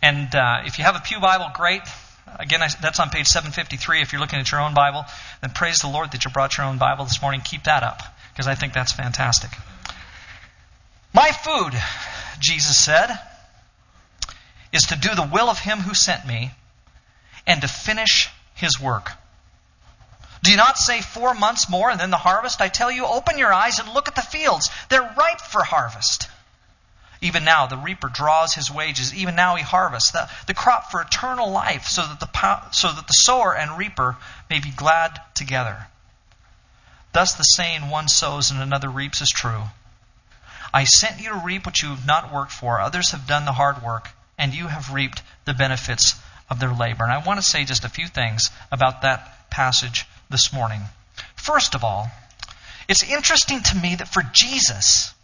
And 0.00 0.34
uh, 0.34 0.62
if 0.64 0.78
you 0.78 0.84
have 0.84 0.96
a 0.96 1.00
Pew 1.00 1.20
Bible, 1.20 1.50
great. 1.54 1.82
Again, 2.26 2.60
that's 2.80 3.00
on 3.00 3.10
page 3.10 3.26
753. 3.26 4.00
If 4.00 4.12
you're 4.12 4.20
looking 4.20 4.38
at 4.38 4.50
your 4.50 4.60
own 4.60 4.74
Bible, 4.74 5.04
then 5.40 5.50
praise 5.50 5.78
the 5.78 5.88
Lord 5.88 6.12
that 6.12 6.24
you 6.24 6.30
brought 6.30 6.56
your 6.56 6.66
own 6.66 6.78
Bible 6.78 7.04
this 7.04 7.20
morning. 7.20 7.42
Keep 7.42 7.64
that 7.64 7.82
up, 7.82 8.02
because 8.32 8.46
I 8.48 8.54
think 8.54 8.72
that's 8.72 8.92
fantastic. 8.92 9.50
My 11.12 11.30
food, 11.30 11.72
Jesus 12.40 12.82
said, 12.82 13.10
is 14.72 14.84
to 14.84 14.96
do 14.96 15.14
the 15.14 15.28
will 15.32 15.48
of 15.48 15.58
him 15.58 15.78
who 15.78 15.94
sent 15.94 16.26
me 16.26 16.50
and 17.46 17.60
to 17.60 17.68
finish 17.68 18.30
his 18.54 18.80
work. 18.80 19.12
Do 20.42 20.50
you 20.50 20.56
not 20.56 20.76
say 20.76 21.00
four 21.00 21.34
months 21.34 21.70
more 21.70 21.90
and 21.90 21.98
then 21.98 22.10
the 22.10 22.16
harvest? 22.16 22.60
I 22.60 22.68
tell 22.68 22.90
you, 22.90 23.06
open 23.06 23.38
your 23.38 23.52
eyes 23.52 23.78
and 23.78 23.92
look 23.94 24.08
at 24.08 24.14
the 24.14 24.22
fields. 24.22 24.70
They're 24.90 25.14
ripe 25.16 25.40
for 25.40 25.62
harvest. 25.62 26.28
Even 27.24 27.42
now, 27.42 27.64
the 27.64 27.78
reaper 27.78 28.10
draws 28.10 28.52
his 28.52 28.70
wages. 28.70 29.14
Even 29.14 29.34
now, 29.34 29.56
he 29.56 29.62
harvests 29.62 30.10
the, 30.10 30.28
the 30.46 30.52
crop 30.52 30.90
for 30.90 31.00
eternal 31.00 31.50
life, 31.50 31.86
so 31.86 32.02
that, 32.02 32.20
the, 32.20 32.70
so 32.70 32.92
that 32.92 33.06
the 33.06 33.12
sower 33.14 33.56
and 33.56 33.78
reaper 33.78 34.18
may 34.50 34.60
be 34.60 34.70
glad 34.70 35.18
together. 35.34 35.86
Thus, 37.12 37.32
the 37.32 37.42
saying, 37.42 37.88
one 37.88 38.08
sows 38.08 38.50
and 38.50 38.60
another 38.60 38.90
reaps, 38.90 39.22
is 39.22 39.30
true. 39.30 39.62
I 40.74 40.84
sent 40.84 41.18
you 41.18 41.30
to 41.30 41.42
reap 41.42 41.64
what 41.64 41.80
you 41.80 41.88
have 41.88 42.06
not 42.06 42.30
worked 42.30 42.52
for. 42.52 42.78
Others 42.78 43.12
have 43.12 43.26
done 43.26 43.46
the 43.46 43.52
hard 43.52 43.82
work, 43.82 44.10
and 44.36 44.52
you 44.52 44.66
have 44.66 44.92
reaped 44.92 45.22
the 45.46 45.54
benefits 45.54 46.16
of 46.50 46.60
their 46.60 46.74
labor. 46.74 47.04
And 47.04 47.12
I 47.12 47.24
want 47.24 47.38
to 47.38 47.46
say 47.46 47.64
just 47.64 47.86
a 47.86 47.88
few 47.88 48.06
things 48.06 48.50
about 48.70 49.00
that 49.00 49.48
passage 49.48 50.04
this 50.28 50.52
morning. 50.52 50.82
First 51.36 51.74
of 51.74 51.84
all, 51.84 52.10
it's 52.86 53.02
interesting 53.02 53.62
to 53.62 53.76
me 53.76 53.94
that 53.94 54.08
for 54.08 54.22
Jesus, 54.34 55.14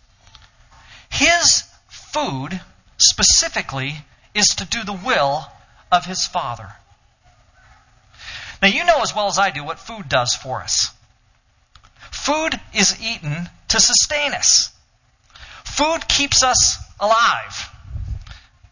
his 1.11 1.64
food 2.12 2.60
specifically 2.98 3.94
is 4.34 4.46
to 4.56 4.64
do 4.64 4.84
the 4.84 4.92
will 4.92 5.46
of 5.90 6.06
his 6.06 6.26
Father. 6.26 6.72
Now, 8.62 8.68
you 8.68 8.84
know 8.84 9.00
as 9.02 9.14
well 9.14 9.28
as 9.28 9.38
I 9.38 9.50
do 9.50 9.64
what 9.64 9.78
food 9.78 10.08
does 10.08 10.34
for 10.34 10.60
us. 10.60 10.92
Food 12.10 12.60
is 12.74 13.00
eaten 13.02 13.48
to 13.68 13.80
sustain 13.80 14.32
us. 14.32 14.70
Food 15.64 16.06
keeps 16.08 16.42
us 16.42 16.76
alive. 16.98 17.70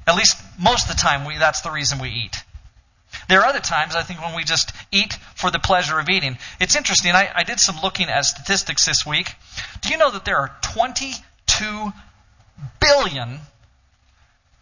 At 0.07 0.17
least 0.17 0.39
most 0.59 0.91
of 0.91 0.97
the 0.97 1.01
time, 1.01 1.25
we, 1.25 1.39
that's 1.39 1.63
the 1.63 1.71
reason 1.71 1.99
we 1.99 2.11
eat. 2.11 2.43
There 3.29 3.41
are 3.41 3.47
other 3.47 3.61
times, 3.61 3.95
I 3.95 4.03
think, 4.03 4.21
when 4.21 4.35
we 4.35 4.45
just 4.45 4.73
eat 4.91 5.15
for 5.35 5.51
the 5.51 5.59
pleasure 5.59 5.99
of 5.99 6.09
eating. 6.09 6.39
It's 6.61 6.77
interesting. 6.77 7.13
I, 7.13 7.31
I 7.35 7.45
did 7.45 7.61
some 7.61 7.77
looking 7.83 8.09
at 8.09 8.25
statistics 8.25 8.87
this 8.87 9.07
week. 9.07 9.33
Do 9.81 9.91
you 9.91 9.99
know 9.99 10.11
that 10.11 10.25
there 10.25 10.39
are 10.39 10.57
22 10.63 11.93
billion 12.81 13.41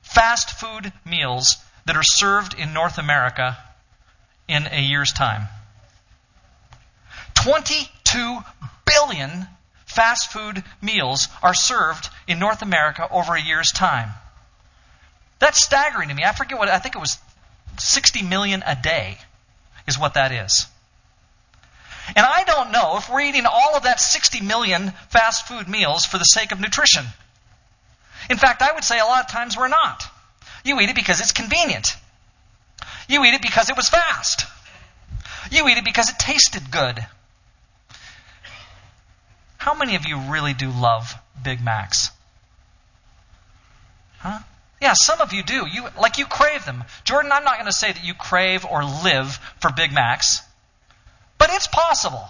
fast 0.03 0.50
food 0.50 0.93
meals 1.05 1.57
that 1.85 1.97
are 1.97 2.03
served 2.03 2.55
in 2.55 2.73
North 2.73 2.99
America 2.99 3.57
in 4.49 4.67
a 4.71 4.81
year's 4.81 5.12
time? 5.12 5.49
22 7.35 8.38
billion 8.85 9.47
fast 9.85 10.33
food 10.33 10.62
meals 10.83 11.29
are 11.43 11.55
served 11.55 12.09
in 12.26 12.38
North 12.38 12.62
America 12.62 13.09
over 13.11 13.35
a 13.35 13.41
year's 13.41 13.73
time. 13.73 14.11
That's 15.38 15.62
staggering 15.62 16.09
to 16.09 16.15
me. 16.15 16.25
I 16.25 16.33
forget 16.33 16.59
what, 16.59 16.69
I 16.69 16.79
think 16.79 16.97
it 16.97 17.00
was 17.00 17.19
60 17.79 18.23
million 18.23 18.62
a 18.67 18.75
day 18.75 19.19
is 19.87 19.99
what 19.99 20.15
that 20.15 20.33
is. 20.33 20.67
And 22.15 22.25
I 22.25 22.45
don't 22.45 22.71
know 22.71 22.97
if 22.99 23.11
we're 23.11 23.23
eating 23.23 23.47
all 23.47 23.76
of 23.76 23.83
that 23.83 24.00
60 24.00 24.41
million 24.43 24.93
fast 25.09 25.49
food 25.49 25.69
meals 25.69 26.05
for 26.05 26.19
the 26.19 26.25
sake 26.25 26.53
of 26.53 26.61
nutrition. 26.61 27.05
In 28.28 28.37
fact, 28.37 28.62
I 28.62 28.73
would 28.73 28.85
say 28.85 28.99
a 28.99 29.04
lot 29.04 29.25
of 29.25 29.30
times 29.30 29.56
we're 29.56 29.68
not. 29.68 30.04
You 30.64 30.80
eat 30.80 30.88
it 30.88 30.97
because 30.97 31.21
it's 31.21 31.33
convenient. 31.33 31.97
You 33.09 33.25
eat 33.25 33.35
it 33.35 33.42
because 33.42 33.71
it 33.71 33.76
was 33.76 33.88
fast. 33.88 34.47
You 35.50 35.68
eat 35.68 35.76
it 35.76 35.85
because 35.85 36.11
it 36.11 36.18
tasted 36.18 36.71
good. 36.71 37.04
How 39.59 39.75
many 39.75 39.97
of 39.97 40.06
you 40.06 40.18
really 40.18 40.54
do 40.54 40.71
love 40.71 41.14
Big 41.42 41.62
Macs? 41.62 42.11
Huh? 44.18 44.40
Yeah, 44.80 44.92
some 44.95 45.21
of 45.21 45.33
you 45.33 45.42
do. 45.42 45.66
You 45.66 45.88
like 45.99 46.18
you 46.18 46.26
crave 46.26 46.64
them. 46.64 46.85
Jordan, 47.04 47.33
I'm 47.33 47.45
not 47.45 47.54
going 47.54 47.66
to 47.66 47.73
say 47.73 47.92
that 47.92 48.04
you 48.04 48.14
crave 48.14 48.64
or 48.64 48.85
live 48.85 49.38
for 49.61 49.71
Big 49.73 49.92
Macs, 49.92 50.42
but 51.38 51.50
it's 51.50 51.66
possible. 51.66 52.25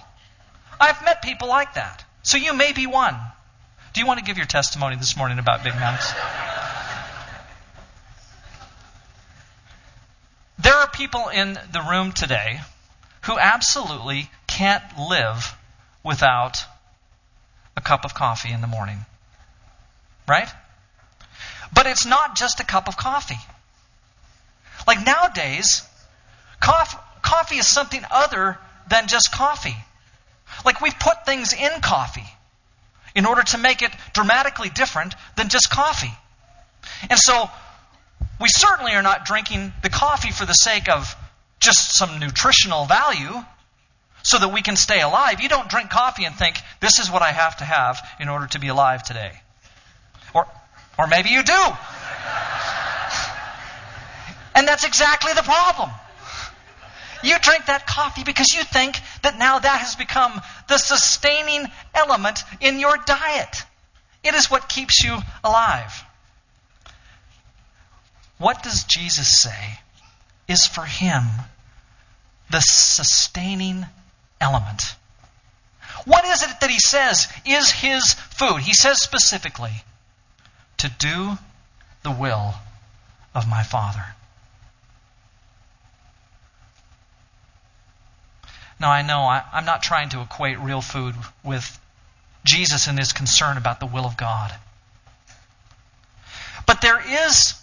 I've 0.81 1.05
met 1.05 1.23
people 1.23 1.49
like 1.49 1.75
that. 1.75 2.05
So 2.23 2.37
you 2.39 2.55
may 2.55 2.73
be 2.73 2.87
one. 2.87 3.17
Do 3.97 4.01
you 4.01 4.07
want 4.07 4.19
to 4.19 4.27
give 4.27 4.37
your 4.37 4.45
testimony 4.45 4.97
this 4.97 5.17
morning 5.17 5.39
about 5.39 5.65
Big 5.65 5.75
Macs? 5.75 6.13
there 10.59 10.75
are 10.75 10.87
people 10.91 11.29
in 11.29 11.59
the 11.73 11.81
room 11.81 12.13
today 12.13 12.61
who 13.23 13.39
absolutely 13.39 14.31
can't 14.47 14.85
live 14.99 15.57
without 16.05 16.59
a 17.75 17.81
cup 17.81 18.05
of 18.05 18.13
coffee 18.13 18.53
in 18.53 18.61
the 18.61 18.67
morning. 18.67 18.99
Right? 20.29 20.51
But 21.73 21.87
it's 21.87 22.05
not 22.05 22.37
just 22.37 22.61
a 22.61 22.65
cup 22.65 22.89
of 22.89 22.99
coffee. 22.99 23.41
Like 24.87 25.07
nowadays, 25.07 25.89
coffee, 26.61 26.99
coffee 27.23 27.57
is 27.57 27.67
something 27.67 28.05
other 28.11 28.59
than 28.91 29.09
just 29.09 29.33
coffee. 29.33 29.77
Like 30.67 30.83
we 30.83 30.91
put 30.91 31.25
things 31.25 31.55
in 31.55 31.81
coffee 31.81 32.36
in 33.17 33.27
order 33.27 33.43
to 33.43 33.59
make 33.59 33.83
it 33.83 33.91
dramatically 34.13 34.69
different 34.69 35.15
than 35.37 35.49
just 35.49 35.71
coffee. 35.71 36.13
And 37.11 37.19
so 37.19 37.51
we 38.41 38.49
certainly 38.49 38.93
are 38.93 39.03
not 39.03 39.25
drinking 39.25 39.73
the 39.83 39.89
coffee 39.89 40.31
for 40.31 40.45
the 40.45 40.53
sake 40.53 40.89
of 40.89 41.17
just 41.59 41.97
some 41.97 42.21
nutritional 42.21 42.85
value 42.85 43.33
so 44.23 44.39
that 44.39 44.53
we 44.53 44.61
can 44.61 44.77
stay 44.77 45.01
alive. 45.01 45.41
You 45.41 45.49
don't 45.49 45.69
drink 45.69 45.89
coffee 45.89 46.25
and 46.25 46.35
think, 46.35 46.59
this 46.81 46.99
is 46.99 47.11
what 47.11 47.23
I 47.23 47.33
have 47.33 47.57
to 47.57 47.65
have 47.65 48.07
in 48.21 48.29
order 48.29 48.47
to 48.49 48.59
be 48.59 48.69
alive 48.69 49.03
today. 49.03 49.33
Or, 50.35 50.47
or 50.99 51.07
maybe 51.07 51.31
you 51.31 51.43
do. 51.43 51.65
And 54.55 54.69
that's 54.69 54.85
exactly 54.85 55.33
the 55.33 55.43
problem. 55.43 55.91
You 57.23 57.39
drink 57.39 57.67
that 57.67 57.87
coffee 57.87 58.25
because 58.25 58.55
you 58.55 58.63
think 58.65 58.99
that 59.23 59.39
now 59.39 59.59
that 59.59 59.81
has 59.81 59.97
become 59.97 60.41
the 60.69 60.79
sustaining 60.79 61.67
element 61.95 62.41
in 62.61 62.81
your 62.81 62.97
diet. 62.97 63.65
It 64.23 64.35
is 64.35 64.51
what 64.51 64.69
keeps 64.69 65.03
you 65.05 65.19
alive. 65.45 66.05
What 68.39 68.63
does 68.63 68.85
Jesus 68.85 69.41
say 69.41 69.79
is 70.49 70.67
for 70.67 70.85
him 70.85 71.23
the 72.51 72.61
sustaining 72.61 73.87
element. 74.41 74.83
What 76.05 76.25
is 76.25 76.43
it 76.43 76.61
that 76.61 76.71
he 76.71 76.79
says 76.79 77.29
is 77.45 77.71
his 77.71 78.15
food? 78.15 78.59
He 78.61 78.75
says 78.75 79.03
specifically, 79.03 79.73
to 80.79 80.89
do 80.99 81.39
the 82.03 82.11
will 82.11 82.55
of 83.35 83.49
my 83.49 83.63
Father. 83.63 84.05
Now, 88.79 88.91
I 88.91 89.03
know 89.03 89.21
I, 89.21 89.43
am 89.55 89.65
not 89.65 89.83
trying 89.83 90.11
to 90.11 90.21
equate 90.21 90.59
real 90.59 90.83
food 90.83 91.15
with 91.43 91.81
Jesus 92.45 92.87
and 92.89 92.99
his 92.99 93.13
concern 93.13 93.57
about 93.57 93.81
the 93.81 93.87
will 93.87 94.05
of 94.05 94.17
God. 94.17 94.53
But 96.67 96.81
there 96.81 97.01
is 97.29 97.55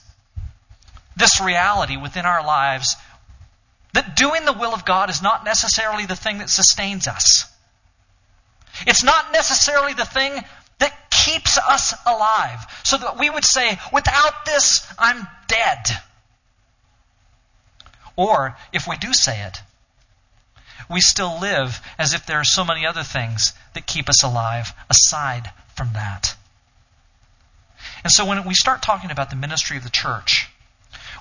this 1.16 1.42
reality 1.42 1.98
within 1.98 2.26
our 2.26 2.44
lives 2.46 2.96
that 3.94 4.16
doing 4.16 4.46
the 4.46 4.54
will 4.54 4.74
of 4.74 4.86
God 4.86 5.10
is 5.10 5.22
not 5.22 5.46
necessarily 5.46 6.06
the 6.06 6.16
thing 6.16 6.40
that 6.40 6.50
sustains 6.50 7.08
us. 7.08 7.46
It's 8.88 9.04
not 9.04 9.32
necessarily 9.32 9.94
the 9.94 10.06
thing 10.06 10.44
that 10.80 11.12
keeps 11.12 11.60
us 11.60 11.94
alive. 12.06 12.66
So 12.84 12.98
that 12.98 13.20
we 13.20 13.30
would 13.30 13.46
say, 13.46 13.78
without 13.92 14.46
this, 14.46 14.86
I'm 14.98 15.28
dead. 15.48 15.86
Or, 18.16 18.58
if 18.72 18.88
we 18.88 18.98
do 18.98 19.14
say 19.14 19.42
it, 19.44 19.62
we 20.90 21.02
still 21.02 21.40
live 21.40 21.82
as 21.98 22.14
if 22.14 22.26
there 22.26 22.40
are 22.40 22.44
so 22.44 22.64
many 22.64 22.86
other 22.86 23.04
things 23.04 23.54
that 23.74 23.88
keep 23.88 24.10
us 24.10 24.24
alive 24.24 24.74
aside 24.90 25.52
from 25.76 25.90
that. 25.94 26.36
And 28.04 28.12
so 28.12 28.26
when 28.26 28.44
we 28.46 28.54
start 28.54 28.82
talking 28.82 29.12
about 29.12 29.30
the 29.30 29.36
ministry 29.36 29.78
of 29.78 29.84
the 29.84 29.90
church, 29.90 30.50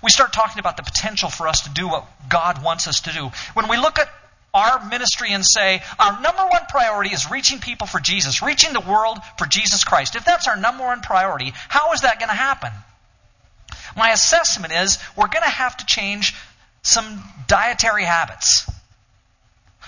we 0.02 0.10
start 0.10 0.32
talking 0.32 0.58
about 0.58 0.76
the 0.76 0.82
potential 0.82 1.30
for 1.30 1.46
us 1.46 1.62
to 1.62 1.70
do 1.70 1.88
what 1.88 2.06
God 2.28 2.62
wants 2.62 2.88
us 2.88 3.00
to 3.02 3.12
do. 3.12 3.30
When 3.54 3.68
we 3.68 3.76
look 3.76 3.98
at 3.98 4.08
our 4.54 4.84
ministry 4.86 5.32
and 5.32 5.44
say, 5.46 5.82
our 5.98 6.20
number 6.20 6.42
one 6.42 6.62
priority 6.68 7.10
is 7.14 7.30
reaching 7.30 7.58
people 7.58 7.86
for 7.86 8.00
Jesus, 8.00 8.42
reaching 8.42 8.72
the 8.72 8.80
world 8.80 9.18
for 9.38 9.46
Jesus 9.46 9.84
Christ. 9.84 10.16
If 10.16 10.24
that's 10.24 10.48
our 10.48 10.56
number 10.56 10.84
one 10.84 11.00
priority, 11.00 11.52
how 11.68 11.92
is 11.92 12.02
that 12.02 12.18
going 12.18 12.28
to 12.28 12.34
happen? 12.34 12.70
My 13.96 14.10
assessment 14.10 14.72
is 14.72 14.98
we're 15.16 15.28
going 15.28 15.44
to 15.44 15.48
have 15.48 15.76
to 15.78 15.86
change 15.86 16.34
some 16.82 17.22
dietary 17.46 18.04
habits. 18.04 18.70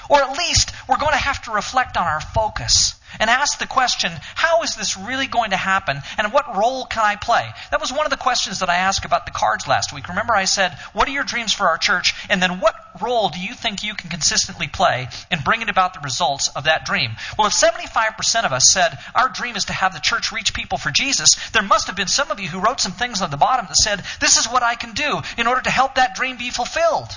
Or 0.09 0.23
at 0.23 0.37
least 0.37 0.73
we're 0.89 0.99
going 0.99 1.13
to 1.13 1.19
have 1.19 1.43
to 1.43 1.53
reflect 1.53 1.97
on 1.97 2.07
our 2.07 2.21
focus 2.21 2.95
and 3.21 3.31
ask 3.31 3.59
the 3.59 3.67
question, 3.67 4.11
how 4.35 4.63
is 4.63 4.75
this 4.75 4.97
really 4.97 5.27
going 5.27 5.51
to 5.51 5.57
happen 5.57 6.01
and 6.19 6.33
what 6.33 6.57
role 6.57 6.85
can 6.85 7.05
I 7.05 7.17
play? 7.17 7.49
That 7.71 7.81
was 7.81 7.93
one 7.93 8.07
of 8.07 8.11
the 8.11 8.17
questions 8.17 8.61
that 8.61 8.69
I 8.69 8.77
asked 8.77 9.05
about 9.05 9.27
the 9.27 9.33
cards 9.33 9.69
last 9.69 9.93
week. 9.93 10.09
Remember 10.09 10.35
I 10.35 10.45
said, 10.45 10.77
what 10.93 11.09
are 11.09 11.13
your 11.13 11.25
dreams 11.25 11.53
for 11.53 11.69
our 11.69 11.79
church? 11.79 12.15
And 12.29 12.43
then 12.43 12.61
what 12.61 12.75
role 13.01 13.29
do 13.29 13.41
you 13.41 13.55
think 13.55 13.83
you 13.83 13.95
can 13.95 14.11
consistently 14.11 14.69
play 14.69 15.09
in 15.31 15.41
bringing 15.45 15.69
about 15.69 15.95
the 15.95 16.01
results 16.01 16.49
of 16.49 16.65
that 16.65 16.85
dream? 16.87 17.13
Well, 17.39 17.47
if 17.47 17.53
75% 17.53 18.45
of 18.45 18.53
us 18.53 18.73
said 18.73 18.99
our 19.15 19.29
dream 19.29 19.57
is 19.57 19.67
to 19.67 19.73
have 19.73 19.93
the 19.93 20.01
church 20.01 20.33
reach 20.33 20.55
people 20.55 20.79
for 20.79 20.91
Jesus, 20.91 21.37
there 21.51 21.63
must 21.63 21.87
have 21.87 21.97
been 21.97 22.09
some 22.09 22.31
of 22.31 22.41
you 22.41 22.49
who 22.49 22.61
wrote 22.61 22.81
some 22.81 22.93
things 22.93 23.23
on 23.23 23.31
the 23.31 23.37
bottom 23.37 23.67
that 23.69 23.77
said, 23.77 24.03
this 24.21 24.39
is 24.39 24.47
what 24.47 24.63
I 24.63 24.75
can 24.75 24.93
do 24.93 25.21
in 25.39 25.47
order 25.47 25.63
to 25.63 25.71
help 25.71 25.97
that 25.97 26.17
dream 26.17 26.37
be 26.37 26.51
fulfilled. 26.51 27.11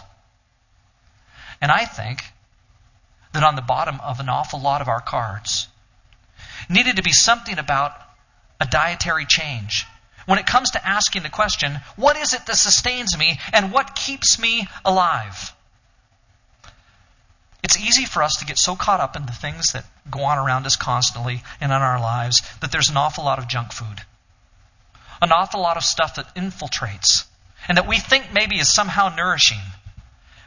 And 1.60 1.72
I 1.72 1.86
think 1.86 2.24
on 3.44 3.56
the 3.56 3.62
bottom 3.62 4.00
of 4.02 4.20
an 4.20 4.30
awful 4.30 4.62
lot 4.62 4.82
of 4.82 4.88
our 4.88 5.02
cards 5.02 5.68
needed 6.70 6.98
to 6.98 7.04
be 7.04 7.12
something 7.12 7.60
about 7.60 7.94
a 8.60 8.66
dietary 8.66 9.26
change. 9.26 9.86
When 10.26 10.40
it 10.40 10.46
comes 10.46 10.72
to 10.72 10.86
asking 10.86 11.24
the 11.24 11.30
question, 11.30 11.80
what 11.96 12.18
is 12.18 12.34
it 12.34 12.46
that 12.46 12.58
sustains 12.58 13.18
me 13.18 13.40
and 13.54 13.72
what 13.72 13.96
keeps 13.96 14.40
me 14.40 14.68
alive? 14.84 15.54
It's 17.64 17.80
easy 17.80 18.06
for 18.06 18.24
us 18.24 18.36
to 18.40 18.46
get 18.46 18.58
so 18.58 18.76
caught 18.76 19.00
up 19.00 19.16
in 19.16 19.26
the 19.26 19.32
things 19.32 19.74
that 19.74 19.86
go 20.10 20.24
on 20.24 20.38
around 20.38 20.66
us 20.66 20.76
constantly 20.76 21.44
and 21.60 21.72
in 21.72 21.78
our 21.78 22.00
lives 22.00 22.42
that 22.62 22.72
there's 22.72 22.90
an 22.90 22.98
awful 22.98 23.24
lot 23.24 23.40
of 23.40 23.48
junk 23.48 23.72
food. 23.72 24.02
An 25.22 25.32
awful 25.32 25.62
lot 25.62 25.78
of 25.78 25.84
stuff 25.84 26.16
that 26.16 26.34
infiltrates 26.36 27.26
and 27.68 27.78
that 27.78 27.88
we 27.88 27.98
think 27.98 28.32
maybe 28.34 28.60
is 28.60 28.72
somehow 28.72 29.14
nourishing, 29.16 29.60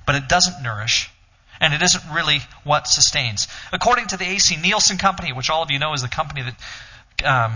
but 0.07 0.15
it 0.15 0.29
doesn't 0.29 0.63
nourish 0.63 1.11
and 1.61 1.75
it 1.75 1.83
isn't 1.83 2.03
really 2.13 2.41
what 2.65 2.87
sustains. 2.87 3.49
According 3.73 4.09
to 4.09 4.17
the 4.17 4.25
AC 4.25 4.57
Nielsen 4.57 4.97
Company, 4.97 5.33
which 5.33 5.51
all 5.51 5.63
of 5.63 5.71
you 5.71 5.79
know 5.79 5.93
is 5.93 6.03
the 6.03 6.09
company 6.09 6.43
that 6.43 7.25
um, 7.25 7.53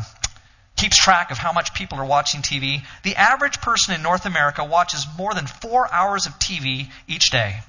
keeps 0.77 0.97
track 0.97 1.31
of 1.31 1.39
how 1.39 1.53
much 1.53 1.75
people 1.75 1.99
are 1.99 2.05
watching 2.05 2.43
TV, 2.43 2.83
the 3.03 3.17
average 3.17 3.61
person 3.61 3.95
in 3.95 4.03
North 4.03 4.27
America 4.27 4.65
watches 4.65 5.07
more 5.17 5.33
than 5.33 5.47
four 5.47 5.93
hours 5.93 6.27
of 6.27 6.33
TV 6.35 6.91
each 7.09 7.31
day. 7.31 7.61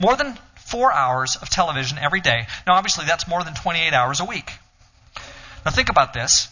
More 0.00 0.16
than 0.16 0.36
four 0.56 0.92
hours 0.92 1.36
of 1.36 1.48
television 1.48 1.98
every 1.98 2.20
day. 2.20 2.46
Now, 2.66 2.74
obviously, 2.74 3.06
that's 3.06 3.28
more 3.28 3.42
than 3.44 3.54
28 3.54 3.92
hours 3.92 4.20
a 4.20 4.24
week. 4.24 4.50
Now, 5.64 5.70
think 5.70 5.88
about 5.88 6.12
this. 6.12 6.48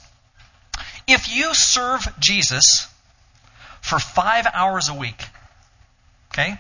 If 1.07 1.35
you 1.35 1.53
serve 1.53 2.07
Jesus 2.19 2.89
for 3.81 3.99
five 3.99 4.47
hours 4.53 4.89
a 4.89 4.95
week, 4.95 5.23
okay? 6.33 6.59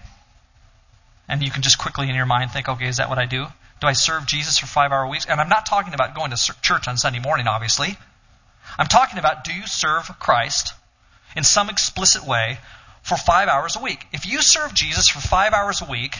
And 1.28 1.42
you 1.42 1.50
can 1.50 1.62
just 1.62 1.78
quickly 1.78 2.08
in 2.08 2.14
your 2.14 2.26
mind 2.26 2.50
think, 2.50 2.68
okay, 2.68 2.86
is 2.86 2.98
that 2.98 3.08
what 3.08 3.18
I 3.18 3.26
do? 3.26 3.46
Do 3.80 3.86
I 3.86 3.92
serve 3.92 4.26
Jesus 4.26 4.58
for 4.58 4.66
five 4.66 4.92
hour 4.92 5.06
weeks? 5.08 5.26
And 5.26 5.40
I'm 5.40 5.48
not 5.48 5.66
talking 5.66 5.94
about 5.94 6.14
going 6.14 6.30
to 6.30 6.60
church 6.62 6.88
on 6.88 6.96
Sunday 6.96 7.20
morning, 7.20 7.46
obviously. 7.46 7.96
I'm 8.78 8.86
talking 8.86 9.18
about 9.18 9.44
do 9.44 9.52
you 9.52 9.66
serve 9.66 10.06
Christ 10.18 10.74
in 11.36 11.44
some 11.44 11.70
explicit 11.70 12.26
way 12.26 12.58
for 13.02 13.16
five 13.16 13.48
hours 13.48 13.76
a 13.76 13.80
week? 13.80 14.06
If 14.12 14.26
you 14.26 14.40
serve 14.40 14.74
Jesus 14.74 15.08
for 15.08 15.20
five 15.20 15.52
hours 15.52 15.82
a 15.82 15.90
week, 15.90 16.16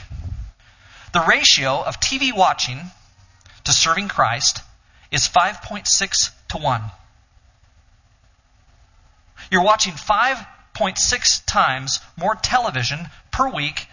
the 1.13 1.25
ratio 1.29 1.83
of 1.83 2.01
TV 2.01 2.37
watching 2.37 2.81
to 3.65 3.73
serving 3.73 4.09
Christ 4.09 4.61
is 5.11 5.29
5.6 5.29 6.31
to 6.49 6.59
1. 6.59 6.83
You're 9.51 9.63
watching 9.63 9.93
5.6 9.93 11.45
times 11.47 12.01
more 12.17 12.35
television 12.35 13.09
per 13.31 13.49
week 13.49 13.87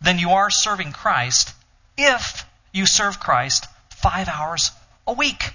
than 0.00 0.18
you 0.18 0.30
are 0.30 0.50
serving 0.50 0.92
Christ 0.92 1.54
if 1.96 2.44
you 2.72 2.86
serve 2.86 3.20
Christ 3.20 3.66
five 3.90 4.28
hours 4.28 4.70
a 5.06 5.12
week. 5.12 5.54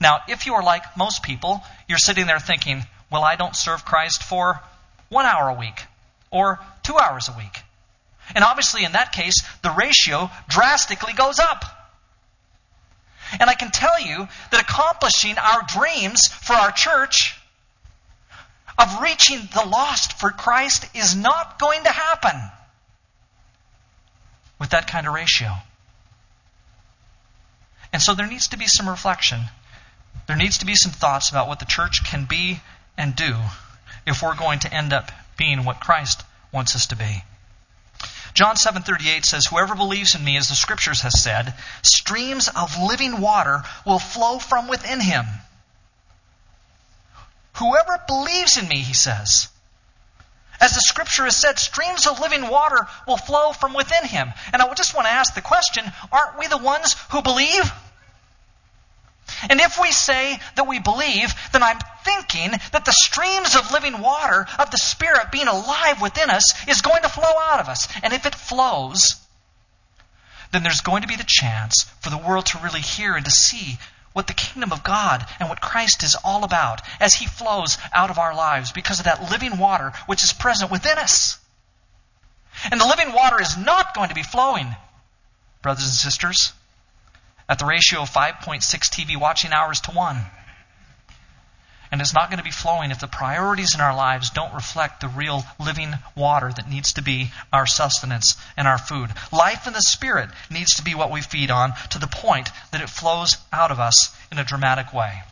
Now, 0.00 0.20
if 0.28 0.46
you 0.46 0.54
are 0.54 0.62
like 0.62 0.96
most 0.96 1.22
people, 1.22 1.62
you're 1.88 1.98
sitting 1.98 2.26
there 2.26 2.40
thinking, 2.40 2.82
well, 3.10 3.22
I 3.22 3.36
don't 3.36 3.54
serve 3.54 3.84
Christ 3.84 4.22
for 4.22 4.60
one 5.08 5.26
hour 5.26 5.48
a 5.48 5.54
week 5.54 5.80
or 6.30 6.58
two 6.82 6.98
hours 6.98 7.28
a 7.28 7.36
week. 7.36 7.62
And 8.34 8.44
obviously, 8.44 8.84
in 8.84 8.92
that 8.92 9.12
case, 9.12 9.36
the 9.62 9.70
ratio 9.70 10.30
drastically 10.48 11.12
goes 11.12 11.38
up. 11.38 11.64
And 13.38 13.48
I 13.48 13.54
can 13.54 13.70
tell 13.70 14.00
you 14.00 14.28
that 14.50 14.60
accomplishing 14.60 15.38
our 15.38 15.62
dreams 15.66 16.26
for 16.26 16.54
our 16.54 16.72
church 16.72 17.38
of 18.78 19.00
reaching 19.00 19.48
the 19.54 19.66
lost 19.66 20.18
for 20.18 20.30
Christ 20.30 20.86
is 20.94 21.14
not 21.14 21.58
going 21.58 21.82
to 21.84 21.90
happen 21.90 22.40
with 24.58 24.70
that 24.70 24.86
kind 24.86 25.06
of 25.06 25.14
ratio. 25.14 25.50
And 27.92 28.00
so 28.00 28.14
there 28.14 28.26
needs 28.26 28.48
to 28.48 28.56
be 28.56 28.66
some 28.66 28.88
reflection. 28.88 29.40
There 30.26 30.36
needs 30.36 30.58
to 30.58 30.66
be 30.66 30.74
some 30.74 30.92
thoughts 30.92 31.30
about 31.30 31.48
what 31.48 31.58
the 31.58 31.66
church 31.66 32.04
can 32.04 32.24
be 32.24 32.60
and 32.96 33.14
do 33.14 33.36
if 34.06 34.22
we're 34.22 34.36
going 34.36 34.60
to 34.60 34.72
end 34.72 34.92
up 34.92 35.12
being 35.36 35.64
what 35.64 35.80
Christ 35.80 36.22
wants 36.52 36.74
us 36.76 36.86
to 36.88 36.96
be. 36.96 37.24
John 38.34 38.56
7:38 38.56 39.26
says 39.26 39.46
whoever 39.46 39.74
believes 39.74 40.14
in 40.14 40.24
me 40.24 40.36
as 40.36 40.48
the 40.48 40.54
scriptures 40.54 41.02
has 41.02 41.22
said 41.22 41.54
streams 41.82 42.48
of 42.48 42.78
living 42.78 43.20
water 43.20 43.62
will 43.84 43.98
flow 43.98 44.38
from 44.38 44.68
within 44.68 45.00
him. 45.00 45.26
Whoever 47.54 48.02
believes 48.06 48.56
in 48.56 48.68
me, 48.68 48.78
he 48.78 48.94
says. 48.94 49.48
As 50.60 50.74
the 50.74 50.80
scripture 50.80 51.24
has 51.24 51.36
said, 51.36 51.58
streams 51.58 52.06
of 52.06 52.20
living 52.20 52.48
water 52.48 52.86
will 53.06 53.16
flow 53.16 53.52
from 53.52 53.74
within 53.74 54.04
him. 54.04 54.32
And 54.52 54.62
I 54.62 54.74
just 54.74 54.94
want 54.94 55.06
to 55.06 55.12
ask 55.12 55.34
the 55.34 55.40
question 55.40 55.84
aren't 56.12 56.38
we 56.38 56.46
the 56.46 56.58
ones 56.58 56.94
who 57.10 57.20
believe? 57.20 57.72
And 59.48 59.60
if 59.60 59.80
we 59.80 59.90
say 59.90 60.38
that 60.56 60.68
we 60.68 60.78
believe, 60.78 61.34
then 61.52 61.62
I'm 61.62 61.78
thinking 62.04 62.52
that 62.72 62.84
the 62.84 62.92
streams 62.92 63.56
of 63.56 63.72
living 63.72 64.00
water 64.00 64.46
of 64.58 64.70
the 64.70 64.78
Spirit 64.78 65.32
being 65.32 65.48
alive 65.48 66.00
within 66.00 66.30
us 66.30 66.54
is 66.68 66.82
going 66.82 67.02
to 67.02 67.08
flow 67.08 67.32
out 67.50 67.60
of 67.60 67.68
us. 67.68 67.88
And 68.02 68.12
if 68.12 68.26
it 68.26 68.34
flows, 68.34 69.16
then 70.52 70.62
there's 70.62 70.80
going 70.80 71.02
to 71.02 71.08
be 71.08 71.16
the 71.16 71.24
chance 71.26 71.84
for 72.00 72.10
the 72.10 72.18
world 72.18 72.46
to 72.46 72.58
really 72.58 72.80
hear 72.80 73.14
and 73.14 73.24
to 73.24 73.30
see 73.30 73.78
what 74.12 74.26
the 74.26 74.34
kingdom 74.34 74.72
of 74.72 74.82
God 74.82 75.26
and 75.40 75.48
what 75.48 75.60
Christ 75.60 76.02
is 76.02 76.16
all 76.24 76.44
about 76.44 76.80
as 77.00 77.14
He 77.14 77.26
flows 77.26 77.78
out 77.92 78.10
of 78.10 78.18
our 78.18 78.34
lives 78.34 78.72
because 78.72 78.98
of 78.98 79.06
that 79.06 79.30
living 79.30 79.58
water 79.58 79.92
which 80.06 80.22
is 80.22 80.32
present 80.32 80.70
within 80.70 80.98
us. 80.98 81.38
And 82.70 82.80
the 82.80 82.86
living 82.86 83.12
water 83.12 83.40
is 83.40 83.56
not 83.56 83.94
going 83.94 84.10
to 84.10 84.14
be 84.14 84.22
flowing, 84.22 84.76
brothers 85.62 85.84
and 85.84 85.92
sisters, 85.92 86.52
at 87.48 87.58
the 87.58 87.66
ratio 87.66 88.02
of 88.02 88.10
5.6 88.10 88.62
TV 88.62 89.18
watching 89.18 89.52
hours 89.52 89.80
to 89.82 89.90
1. 89.90 90.16
And 91.92 92.00
it's 92.00 92.14
not 92.14 92.30
going 92.30 92.38
to 92.38 92.44
be 92.44 92.50
flowing 92.50 92.90
if 92.90 93.00
the 93.00 93.06
priorities 93.06 93.74
in 93.74 93.82
our 93.82 93.94
lives 93.94 94.30
don't 94.30 94.54
reflect 94.54 95.00
the 95.00 95.08
real 95.08 95.44
living 95.60 95.92
water 96.16 96.50
that 96.50 96.70
needs 96.70 96.94
to 96.94 97.02
be 97.02 97.30
our 97.52 97.66
sustenance 97.66 98.34
and 98.56 98.66
our 98.66 98.78
food. 98.78 99.10
Life 99.30 99.66
in 99.66 99.74
the 99.74 99.82
Spirit 99.82 100.30
needs 100.50 100.76
to 100.76 100.82
be 100.82 100.94
what 100.94 101.12
we 101.12 101.20
feed 101.20 101.50
on 101.50 101.74
to 101.90 101.98
the 101.98 102.06
point 102.06 102.48
that 102.70 102.80
it 102.80 102.88
flows 102.88 103.36
out 103.52 103.70
of 103.70 103.78
us 103.78 104.16
in 104.32 104.38
a 104.38 104.44
dramatic 104.44 104.94
way. 104.94 105.22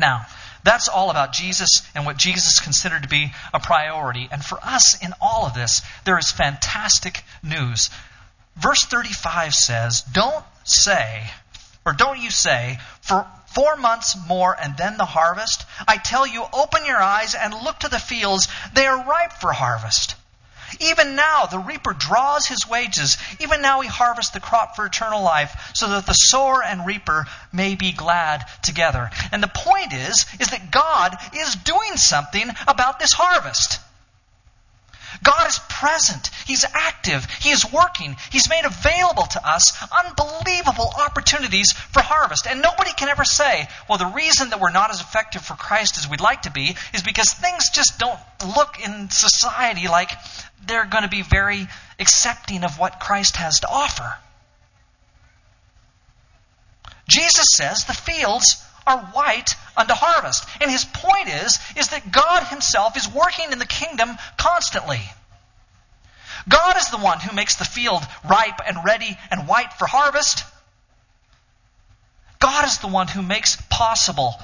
Now, 0.00 0.24
that's 0.64 0.88
all 0.88 1.10
about 1.10 1.34
Jesus 1.34 1.82
and 1.94 2.06
what 2.06 2.16
Jesus 2.16 2.60
considered 2.60 3.02
to 3.02 3.08
be 3.08 3.32
a 3.52 3.60
priority. 3.60 4.26
And 4.32 4.42
for 4.42 4.58
us 4.62 5.02
in 5.02 5.12
all 5.20 5.44
of 5.44 5.52
this, 5.52 5.82
there 6.06 6.18
is 6.18 6.32
fantastic 6.32 7.22
news. 7.42 7.90
Verse 8.56 8.84
35 8.84 9.54
says, 9.54 10.02
Don't 10.12 10.44
say, 10.64 11.24
or 11.84 11.92
don't 11.92 12.20
you 12.20 12.30
say, 12.30 12.78
for 13.02 13.26
four 13.54 13.76
months 13.76 14.16
more 14.28 14.56
and 14.58 14.76
then 14.76 14.96
the 14.96 15.04
harvest? 15.04 15.64
I 15.86 15.96
tell 15.96 16.26
you, 16.26 16.44
open 16.52 16.84
your 16.86 17.00
eyes 17.00 17.34
and 17.34 17.54
look 17.54 17.80
to 17.80 17.88
the 17.88 17.98
fields. 17.98 18.48
They 18.74 18.86
are 18.86 19.04
ripe 19.04 19.32
for 19.32 19.52
harvest. 19.52 20.14
Even 20.80 21.16
now, 21.16 21.46
the 21.46 21.58
reaper 21.58 21.94
draws 21.94 22.46
his 22.46 22.68
wages. 22.68 23.16
Even 23.40 23.62
now, 23.62 23.80
he 23.80 23.88
harvests 23.88 24.32
the 24.32 24.40
crop 24.40 24.76
for 24.76 24.84
eternal 24.84 25.22
life, 25.22 25.70
so 25.74 25.88
that 25.88 26.06
the 26.06 26.12
sower 26.12 26.62
and 26.62 26.86
reaper 26.86 27.26
may 27.52 27.74
be 27.74 27.92
glad 27.92 28.44
together. 28.62 29.10
And 29.32 29.42
the 29.42 29.48
point 29.48 29.92
is, 29.92 30.26
is 30.38 30.48
that 30.50 30.70
God 30.70 31.16
is 31.34 31.54
doing 31.54 31.96
something 31.96 32.50
about 32.66 32.98
this 32.98 33.12
harvest. 33.12 33.80
God 35.22 35.48
is 35.48 35.60
present. 35.68 36.30
He's 36.46 36.64
active. 36.64 37.24
He 37.40 37.50
is 37.50 37.70
working. 37.70 38.16
He's 38.30 38.48
made 38.48 38.64
available 38.64 39.24
to 39.24 39.48
us 39.48 39.76
unbelievable 39.92 40.92
opportunities 40.98 41.72
for 41.72 42.00
harvest. 42.00 42.46
And 42.46 42.62
nobody 42.62 42.92
can 42.92 43.08
ever 43.08 43.24
say, 43.24 43.68
well, 43.88 43.98
the 43.98 44.12
reason 44.14 44.50
that 44.50 44.60
we're 44.60 44.72
not 44.72 44.90
as 44.90 45.00
effective 45.00 45.42
for 45.42 45.54
Christ 45.54 45.98
as 45.98 46.08
we'd 46.08 46.20
like 46.20 46.42
to 46.42 46.50
be 46.50 46.76
is 46.94 47.02
because 47.02 47.32
things 47.32 47.70
just 47.70 47.98
don't 47.98 48.20
look 48.56 48.80
in 48.84 49.10
society 49.10 49.88
like 49.88 50.10
they're 50.66 50.86
going 50.86 51.04
to 51.04 51.08
be 51.08 51.22
very 51.22 51.66
accepting 51.98 52.64
of 52.64 52.78
what 52.78 53.00
Christ 53.00 53.36
has 53.36 53.60
to 53.60 53.68
offer. 53.68 54.16
Jesus 57.08 57.46
says 57.54 57.84
the 57.84 57.94
fields 57.94 58.62
are 58.88 58.98
white 59.12 59.54
unto 59.76 59.94
harvest. 59.94 60.48
And 60.60 60.70
his 60.70 60.84
point 60.84 61.28
is, 61.28 61.58
is 61.76 61.88
that 61.88 62.10
God 62.10 62.44
himself 62.44 62.96
is 62.96 63.08
working 63.08 63.52
in 63.52 63.58
the 63.58 63.66
kingdom 63.66 64.16
constantly. 64.36 65.00
God 66.48 66.76
is 66.76 66.88
the 66.90 66.98
one 66.98 67.20
who 67.20 67.34
makes 67.34 67.56
the 67.56 67.64
field 67.64 68.02
ripe 68.28 68.60
and 68.66 68.84
ready 68.84 69.16
and 69.30 69.46
white 69.46 69.72
for 69.74 69.86
harvest. 69.86 70.44
God 72.40 72.64
is 72.64 72.78
the 72.78 72.88
one 72.88 73.08
who 73.08 73.22
makes 73.22 73.56
possible 73.68 74.34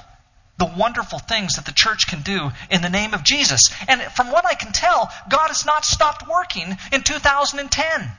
the 0.59 0.71
wonderful 0.77 1.19
things 1.19 1.57
that 1.57 1.67
the 1.67 1.73
church 1.73 2.07
can 2.07 2.23
do 2.23 2.51
in 2.71 2.83
the 2.83 2.91
name 2.91 3.15
of 3.15 3.25
Jesus. 3.25 3.71
And 3.89 4.01
from 4.01 4.31
what 4.31 4.47
I 4.47 4.55
can 4.55 4.73
tell, 4.73 5.11
God 5.29 5.49
has 5.49 5.67
not 5.67 5.85
stopped 5.85 6.29
working 6.29 6.77
in 6.93 7.03
2010. 7.03 8.11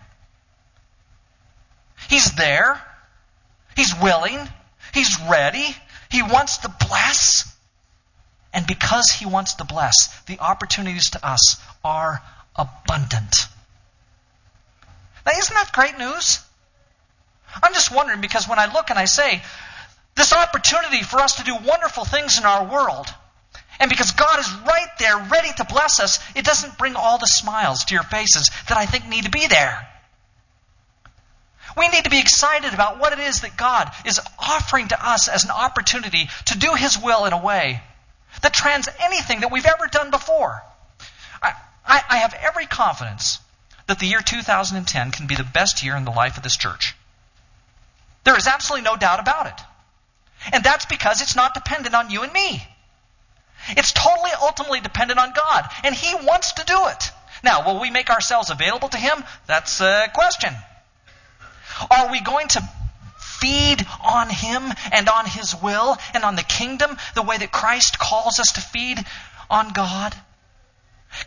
He's 2.09 2.31
there. 2.33 2.81
He's 3.75 3.93
willing. 4.01 4.39
He's 4.93 5.17
ready. 5.29 5.75
He 6.15 6.21
wants 6.21 6.59
to 6.59 6.69
bless. 6.87 7.53
And 8.53 8.65
because 8.65 9.11
He 9.11 9.25
wants 9.25 9.55
to 9.55 9.65
bless, 9.65 10.17
the 10.27 10.39
opportunities 10.39 11.09
to 11.09 11.27
us 11.27 11.61
are 11.83 12.21
abundant. 12.55 13.47
Now, 15.25 15.33
isn't 15.37 15.53
that 15.53 15.73
great 15.73 15.97
news? 15.97 16.39
I'm 17.61 17.73
just 17.73 17.93
wondering 17.93 18.21
because 18.21 18.47
when 18.47 18.59
I 18.59 18.71
look 18.71 18.89
and 18.89 18.97
I 18.97 19.05
say, 19.05 19.41
this 20.15 20.31
opportunity 20.31 21.03
for 21.03 21.19
us 21.19 21.35
to 21.35 21.43
do 21.43 21.53
wonderful 21.53 22.05
things 22.05 22.37
in 22.37 22.45
our 22.45 22.63
world, 22.65 23.13
and 23.81 23.89
because 23.89 24.11
God 24.11 24.39
is 24.39 24.49
right 24.65 24.87
there 24.99 25.17
ready 25.17 25.51
to 25.57 25.65
bless 25.65 25.99
us, 25.99 26.19
it 26.33 26.45
doesn't 26.45 26.77
bring 26.77 26.95
all 26.95 27.17
the 27.17 27.27
smiles 27.27 27.83
to 27.85 27.93
your 27.93 28.03
faces 28.03 28.49
that 28.69 28.77
I 28.77 28.85
think 28.85 29.09
need 29.09 29.25
to 29.25 29.31
be 29.31 29.47
there. 29.47 29.85
We 31.77 31.89
need 31.89 32.05
to 32.05 32.09
be 32.09 32.19
excited 32.19 32.73
about 32.73 32.99
what 32.99 33.13
it 33.13 33.19
is 33.19 33.41
that 33.41 33.57
God 33.57 33.91
is 34.05 34.19
offering 34.39 34.87
to 34.89 35.07
us 35.07 35.27
as 35.27 35.43
an 35.43 35.51
opportunity 35.51 36.29
to 36.45 36.57
do 36.57 36.73
His 36.73 36.97
will 36.97 37.25
in 37.25 37.33
a 37.33 37.41
way 37.41 37.81
that 38.41 38.53
trans 38.53 38.87
anything 38.99 39.41
that 39.41 39.51
we've 39.51 39.65
ever 39.65 39.87
done 39.87 40.11
before. 40.11 40.63
I, 41.41 41.53
I, 41.85 42.01
I 42.09 42.17
have 42.17 42.33
every 42.33 42.65
confidence 42.65 43.39
that 43.87 43.99
the 43.99 44.07
year 44.07 44.21
2010 44.21 45.11
can 45.11 45.27
be 45.27 45.35
the 45.35 45.43
best 45.43 45.83
year 45.83 45.95
in 45.95 46.05
the 46.05 46.11
life 46.11 46.37
of 46.37 46.43
this 46.43 46.57
church. 46.57 46.95
There 48.23 48.37
is 48.37 48.47
absolutely 48.47 48.85
no 48.85 48.95
doubt 48.95 49.19
about 49.19 49.47
it. 49.47 49.61
And 50.53 50.63
that's 50.63 50.85
because 50.85 51.21
it's 51.21 51.35
not 51.35 51.53
dependent 51.53 51.95
on 51.95 52.09
you 52.09 52.23
and 52.23 52.33
me. 52.33 52.65
It's 53.69 53.93
totally 53.93 54.31
ultimately 54.41 54.79
dependent 54.79 55.19
on 55.19 55.33
God, 55.33 55.65
and 55.83 55.95
He 55.95 56.13
wants 56.15 56.53
to 56.53 56.65
do 56.65 56.87
it. 56.87 57.11
Now, 57.43 57.65
will 57.65 57.79
we 57.79 57.89
make 57.89 58.09
ourselves 58.09 58.49
available 58.49 58.89
to 58.89 58.97
Him? 58.97 59.23
That's 59.47 59.81
a 59.81 60.07
question. 60.13 60.53
Are 61.89 62.11
we 62.11 62.21
going 62.21 62.47
to 62.49 62.61
feed 63.17 63.85
on 64.03 64.29
Him 64.29 64.71
and 64.91 65.09
on 65.09 65.25
His 65.25 65.55
will 65.61 65.97
and 66.13 66.23
on 66.23 66.35
the 66.35 66.43
kingdom 66.43 66.97
the 67.13 67.21
way 67.21 67.37
that 67.37 67.51
Christ 67.51 67.99
calls 67.99 68.39
us 68.39 68.53
to 68.53 68.61
feed 68.61 69.03
on 69.49 69.73
God? 69.73 70.15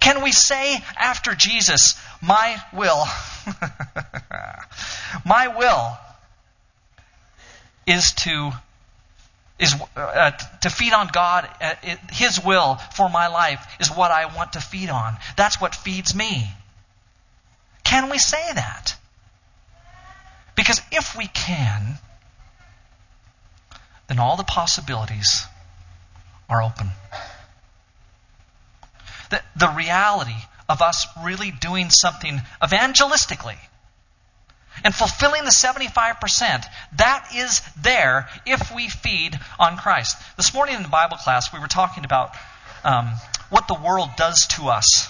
Can 0.00 0.22
we 0.22 0.32
say 0.32 0.78
after 0.96 1.34
Jesus, 1.34 2.00
My 2.20 2.62
will, 2.72 3.06
my 5.24 5.48
will 5.48 5.98
is 7.86 8.12
to 8.12 8.52
is 9.58 9.74
uh, 9.96 10.30
to 10.60 10.70
feed 10.70 10.92
on 10.92 11.08
God. 11.08 11.48
Uh, 11.60 11.74
it, 11.82 11.98
His 12.12 12.44
will 12.44 12.76
for 12.94 13.08
my 13.08 13.26
life 13.26 13.66
is 13.80 13.88
what 13.88 14.10
I 14.10 14.26
want 14.36 14.52
to 14.52 14.60
feed 14.60 14.88
on. 14.88 15.16
That's 15.36 15.60
what 15.60 15.74
feeds 15.74 16.14
me. 16.14 16.48
Can 17.82 18.10
we 18.10 18.18
say 18.18 18.52
that? 18.54 18.94
Because 20.58 20.80
if 20.90 21.16
we 21.16 21.28
can, 21.28 21.98
then 24.08 24.18
all 24.18 24.36
the 24.36 24.42
possibilities 24.42 25.44
are 26.50 26.60
open. 26.60 26.88
The, 29.30 29.40
the 29.54 29.68
reality 29.68 30.34
of 30.68 30.82
us 30.82 31.06
really 31.22 31.52
doing 31.52 31.90
something 31.90 32.40
evangelistically 32.60 33.56
and 34.82 34.92
fulfilling 34.92 35.44
the 35.44 35.52
75%, 35.52 36.64
that 36.96 37.28
is 37.36 37.60
there 37.80 38.28
if 38.44 38.74
we 38.74 38.88
feed 38.88 39.38
on 39.60 39.76
Christ. 39.76 40.20
This 40.36 40.52
morning 40.52 40.74
in 40.74 40.82
the 40.82 40.88
Bible 40.88 41.18
class, 41.18 41.52
we 41.52 41.60
were 41.60 41.68
talking 41.68 42.04
about 42.04 42.34
um, 42.82 43.12
what 43.50 43.68
the 43.68 43.78
world 43.80 44.08
does 44.16 44.48
to 44.48 44.70
us 44.70 45.06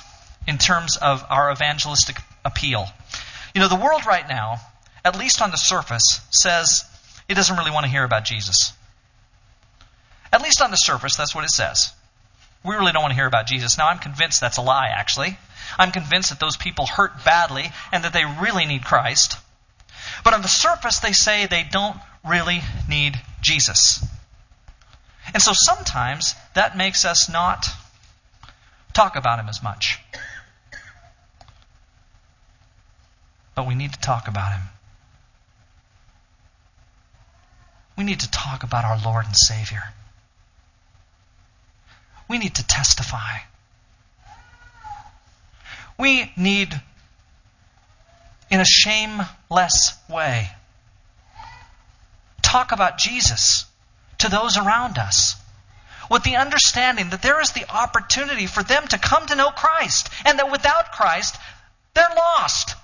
in 0.47 0.59
terms 0.59 0.99
of 0.99 1.25
our 1.31 1.51
evangelistic 1.51 2.19
appeal. 2.45 2.85
You 3.55 3.63
know, 3.63 3.69
the 3.69 3.77
world 3.77 4.05
right 4.05 4.29
now 4.29 4.61
at 5.09 5.19
least 5.19 5.41
on 5.41 5.51
the 5.51 5.57
surface, 5.57 6.21
says 6.31 6.85
it 7.31 7.35
doesn't 7.35 7.57
really 7.57 7.71
want 7.71 7.85
to 7.85 7.91
hear 7.91 8.05
about 8.05 8.27
Jesus. 8.27 8.75
At 10.31 10.43
least 10.43 10.61
on 10.61 10.71
the 10.71 10.77
surface, 10.77 11.17
that's 11.17 11.35
what 11.35 11.45
it 11.45 11.51
says. 11.51 11.95
We 12.63 12.75
really 12.75 12.93
don't 12.93 13.01
want 13.01 13.13
to 13.13 13.17
hear 13.17 13.27
about 13.27 13.47
Jesus. 13.47 13.79
Now, 13.79 13.89
I'm 13.89 13.99
convinced 13.99 14.43
that's 14.43 14.59
a 14.59 14.63
lie, 14.63 14.89
actually. 14.95 15.39
I'm 15.79 15.93
convinced 15.93 16.29
that 16.29 16.41
those 16.41 16.59
people 16.59 16.85
hurt 16.85 17.25
badly 17.25 17.73
and 17.91 18.05
that 18.05 18.13
they 18.13 18.27
really 18.27 18.67
need 18.67 18.85
Christ. 18.85 19.39
But 20.25 20.35
on 20.35 20.43
the 20.43 20.49
surface, 20.49 20.99
they 20.99 21.13
say 21.13 21.47
they 21.47 21.65
don't 21.71 21.97
really 22.27 22.61
need 22.87 23.19
Jesus. 23.41 24.07
And 25.33 25.43
so 25.43 25.53
sometimes 25.55 26.35
that 26.55 26.77
makes 26.77 27.07
us 27.07 27.31
not 27.31 27.65
talk 28.93 29.17
about 29.17 29.39
him 29.39 29.49
as 29.49 29.63
much. 29.63 30.01
But 33.55 33.67
we 33.67 33.75
need 33.75 33.95
to 33.95 34.01
talk 34.01 34.29
about 34.29 34.53
him. 34.53 34.63
We 37.99 38.05
need 38.05 38.21
to 38.21 38.31
talk 38.31 38.63
about 38.63 38.85
our 38.85 38.97
Lord 39.05 39.27
and 39.27 39.37
Savior. 39.37 39.83
We 42.29 42.39
need 42.39 42.55
to 42.55 42.67
testify. 42.67 43.39
We 45.99 46.33
need, 46.37 46.81
in 48.53 48.61
a 48.61 48.65
shameless 48.65 49.99
way, 50.09 50.49
talk 52.41 52.71
about 52.71 52.99
Jesus 52.99 53.67
to 54.19 54.31
those 54.31 54.57
around 54.57 54.97
us 54.97 55.35
with 56.09 56.23
the 56.23 56.37
understanding 56.37 57.11
that 57.11 57.21
there 57.21 57.41
is 57.41 57.51
the 57.51 57.69
opportunity 57.69 58.47
for 58.47 58.63
them 58.63 58.87
to 58.87 58.99
come 58.99 59.27
to 59.27 59.35
know 59.35 59.51
Christ 59.51 60.09
and 60.25 60.39
that 60.39 60.53
without 60.53 60.93
Christ, 60.93 61.37
they're 61.95 62.09
lost. 62.17 62.77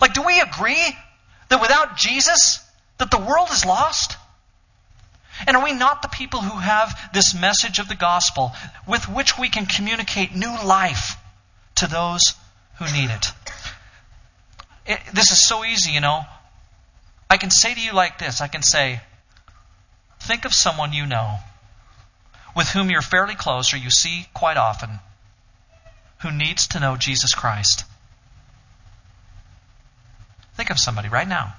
Like, 0.00 0.12
do 0.12 0.22
we 0.22 0.40
agree 0.40 0.96
that 1.48 1.60
without 1.60 1.96
Jesus, 1.96 2.67
that 2.98 3.10
the 3.10 3.18
world 3.18 3.48
is 3.50 3.64
lost? 3.64 4.16
And 5.46 5.56
are 5.56 5.64
we 5.64 5.72
not 5.72 6.02
the 6.02 6.08
people 6.08 6.40
who 6.40 6.58
have 6.58 7.10
this 7.14 7.34
message 7.34 7.78
of 7.78 7.88
the 7.88 7.94
gospel 7.94 8.52
with 8.86 9.08
which 9.08 9.38
we 9.38 9.48
can 9.48 9.66
communicate 9.66 10.34
new 10.34 10.54
life 10.64 11.16
to 11.76 11.86
those 11.86 12.34
who 12.78 12.84
need 12.86 13.10
it? 13.10 13.32
it? 14.86 15.00
This 15.14 15.30
is 15.30 15.46
so 15.46 15.64
easy, 15.64 15.92
you 15.92 16.00
know. 16.00 16.22
I 17.30 17.36
can 17.36 17.50
say 17.50 17.74
to 17.74 17.80
you 17.80 17.92
like 17.92 18.18
this 18.18 18.40
I 18.40 18.48
can 18.48 18.62
say, 18.62 19.00
think 20.20 20.44
of 20.44 20.52
someone 20.52 20.92
you 20.92 21.06
know 21.06 21.38
with 22.56 22.68
whom 22.70 22.90
you're 22.90 23.02
fairly 23.02 23.34
close 23.34 23.72
or 23.72 23.76
you 23.76 23.90
see 23.90 24.26
quite 24.34 24.56
often 24.56 24.98
who 26.22 26.32
needs 26.32 26.66
to 26.68 26.80
know 26.80 26.96
Jesus 26.96 27.34
Christ. 27.34 27.84
Think 30.54 30.70
of 30.70 30.78
somebody 30.78 31.08
right 31.08 31.28
now. 31.28 31.54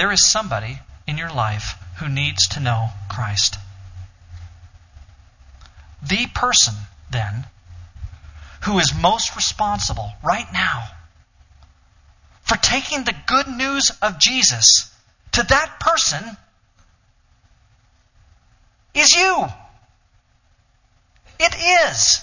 There 0.00 0.12
is 0.12 0.30
somebody 0.30 0.78
in 1.06 1.18
your 1.18 1.30
life 1.30 1.76
who 1.98 2.08
needs 2.08 2.48
to 2.48 2.60
know 2.60 2.88
Christ. 3.10 3.58
The 6.02 6.26
person, 6.28 6.72
then, 7.10 7.44
who 8.62 8.78
is 8.78 8.94
most 8.94 9.36
responsible 9.36 10.10
right 10.22 10.50
now 10.54 10.84
for 12.44 12.56
taking 12.56 13.04
the 13.04 13.14
good 13.26 13.46
news 13.46 13.92
of 14.00 14.18
Jesus 14.18 14.90
to 15.32 15.42
that 15.42 15.78
person 15.80 16.24
is 18.94 19.14
you. 19.14 19.44
It 21.38 21.54
is. 21.92 22.22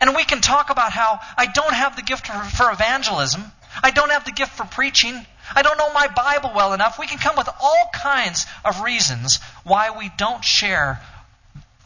And 0.00 0.16
we 0.16 0.24
can 0.24 0.40
talk 0.40 0.70
about 0.70 0.90
how 0.90 1.20
I 1.36 1.46
don't 1.46 1.74
have 1.74 1.94
the 1.94 2.02
gift 2.02 2.26
for 2.26 2.72
evangelism. 2.72 3.44
I 3.84 3.92
don't 3.92 4.10
have 4.10 4.24
the 4.24 4.32
gift 4.32 4.50
for 4.56 4.64
preaching. 4.64 5.24
I 5.54 5.62
don't 5.62 5.78
know 5.78 5.92
my 5.92 6.08
Bible 6.08 6.52
well 6.54 6.72
enough. 6.72 6.98
We 6.98 7.06
can 7.06 7.18
come 7.18 7.36
with 7.36 7.48
all 7.60 7.90
kinds 7.92 8.46
of 8.64 8.82
reasons 8.82 9.38
why 9.64 9.96
we 9.96 10.10
don't 10.16 10.44
share 10.44 11.00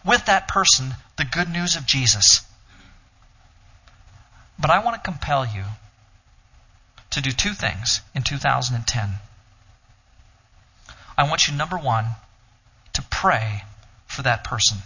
with 0.04 0.26
that 0.26 0.48
person 0.48 0.94
the 1.16 1.24
good 1.24 1.48
news 1.48 1.76
of 1.76 1.86
Jesus. 1.86 2.42
But 4.58 4.70
I 4.70 4.84
want 4.84 4.96
to 4.96 5.10
compel 5.10 5.46
you 5.46 5.64
to 7.10 7.20
do 7.20 7.30
two 7.30 7.52
things 7.52 8.00
in 8.14 8.22
2010. 8.22 9.10
I 11.16 11.28
want 11.28 11.46
you, 11.46 11.54
number 11.54 11.76
one, 11.76 12.06
to 12.94 13.02
pray 13.02 13.64
for 14.06 14.22
that 14.22 14.44
person. 14.44 14.78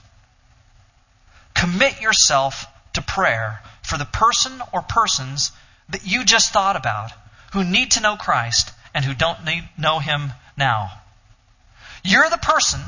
Commit 1.54 2.00
yourself 2.00 2.66
to 2.94 3.02
prayer 3.02 3.60
for 3.82 3.96
the 3.96 4.04
person 4.04 4.60
or 4.72 4.82
persons 4.82 5.52
that 5.88 6.06
you 6.06 6.24
just 6.24 6.52
thought 6.52 6.76
about 6.76 7.12
who 7.52 7.64
need 7.64 7.92
to 7.92 8.00
know 8.00 8.16
Christ 8.16 8.72
and 8.94 9.04
who 9.04 9.14
don't 9.14 9.44
need, 9.44 9.68
know 9.78 9.98
Him 9.98 10.32
now. 10.56 10.90
You're 12.02 12.30
the 12.30 12.38
person 12.38 12.80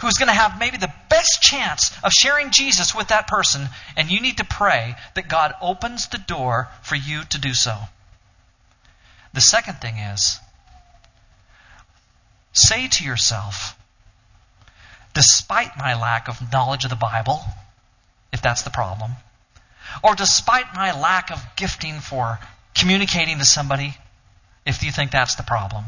who's 0.00 0.14
going 0.14 0.28
to 0.28 0.34
have 0.34 0.58
maybe 0.58 0.76
the 0.76 0.92
best 1.08 1.40
chance 1.42 1.96
of 2.02 2.10
sharing 2.12 2.50
Jesus 2.50 2.94
with 2.94 3.08
that 3.08 3.28
person, 3.28 3.68
and 3.96 4.10
you 4.10 4.20
need 4.20 4.38
to 4.38 4.44
pray 4.44 4.96
that 5.14 5.28
God 5.28 5.54
opens 5.62 6.08
the 6.08 6.18
door 6.18 6.68
for 6.82 6.96
you 6.96 7.22
to 7.30 7.38
do 7.38 7.54
so. 7.54 7.78
The 9.32 9.40
second 9.40 9.76
thing 9.76 9.96
is 9.96 10.40
say 12.52 12.88
to 12.88 13.04
yourself, 13.04 13.78
despite 15.14 15.76
my 15.78 15.94
lack 15.94 16.28
of 16.28 16.52
knowledge 16.52 16.84
of 16.84 16.90
the 16.90 16.96
Bible, 16.96 17.42
if 18.32 18.42
that's 18.42 18.62
the 18.62 18.70
problem, 18.70 19.12
or 20.02 20.14
despite 20.14 20.74
my 20.74 20.98
lack 20.98 21.30
of 21.30 21.40
gifting 21.56 22.00
for 22.00 22.38
communicating 22.74 23.38
to 23.38 23.44
somebody, 23.44 23.94
if 24.66 24.82
you 24.82 24.90
think 24.90 25.10
that's 25.10 25.34
the 25.34 25.42
problem, 25.42 25.84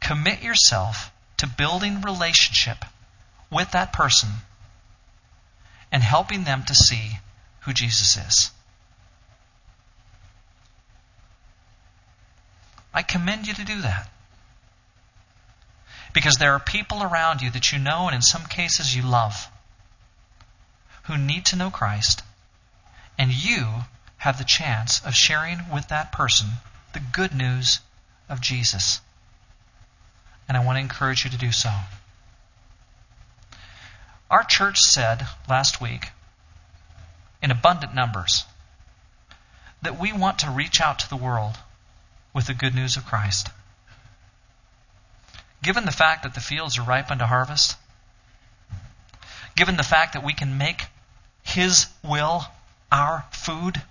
commit 0.00 0.42
yourself 0.42 1.12
to 1.38 1.46
building 1.46 2.00
relationship 2.00 2.84
with 3.50 3.70
that 3.72 3.92
person 3.92 4.28
and 5.90 6.02
helping 6.02 6.44
them 6.44 6.62
to 6.64 6.74
see 6.74 7.18
who 7.60 7.72
Jesus 7.72 8.16
is. 8.16 8.50
I 12.92 13.02
commend 13.02 13.46
you 13.46 13.54
to 13.54 13.64
do 13.64 13.80
that. 13.82 14.10
Because 16.12 16.36
there 16.36 16.54
are 16.54 16.60
people 16.60 17.02
around 17.02 17.42
you 17.42 17.50
that 17.50 17.70
you 17.72 17.78
know 17.78 18.06
and 18.06 18.14
in 18.14 18.22
some 18.22 18.44
cases 18.46 18.96
you 18.96 19.02
love 19.02 19.48
who 21.04 21.16
need 21.16 21.46
to 21.46 21.56
know 21.56 21.70
Christ, 21.70 22.22
and 23.18 23.32
you 23.32 23.66
have 24.18 24.38
the 24.38 24.44
chance 24.44 25.04
of 25.04 25.14
sharing 25.14 25.70
with 25.72 25.88
that 25.88 26.12
person 26.12 26.48
the 26.92 27.00
good 27.00 27.34
news 27.34 27.80
of 28.28 28.40
Jesus. 28.40 29.00
And 30.48 30.56
I 30.56 30.64
want 30.64 30.76
to 30.76 30.80
encourage 30.80 31.24
you 31.24 31.30
to 31.30 31.38
do 31.38 31.52
so. 31.52 31.70
Our 34.30 34.44
church 34.44 34.78
said 34.80 35.26
last 35.48 35.80
week, 35.80 36.10
in 37.42 37.50
abundant 37.50 37.94
numbers, 37.94 38.44
that 39.82 39.98
we 39.98 40.12
want 40.12 40.40
to 40.40 40.50
reach 40.50 40.80
out 40.80 40.98
to 40.98 41.08
the 41.08 41.16
world 41.16 41.56
with 42.34 42.46
the 42.46 42.54
good 42.54 42.74
news 42.74 42.96
of 42.96 43.06
Christ. 43.06 43.48
Given 45.62 45.84
the 45.84 45.92
fact 45.92 46.22
that 46.24 46.34
the 46.34 46.40
fields 46.40 46.78
are 46.78 46.82
ripe 46.82 47.10
unto 47.10 47.24
harvest, 47.24 47.76
given 49.56 49.76
the 49.76 49.82
fact 49.82 50.12
that 50.12 50.24
we 50.24 50.32
can 50.32 50.58
make 50.58 50.86
His 51.42 51.86
will 52.02 52.44
our 52.92 53.24
food, 53.30 53.82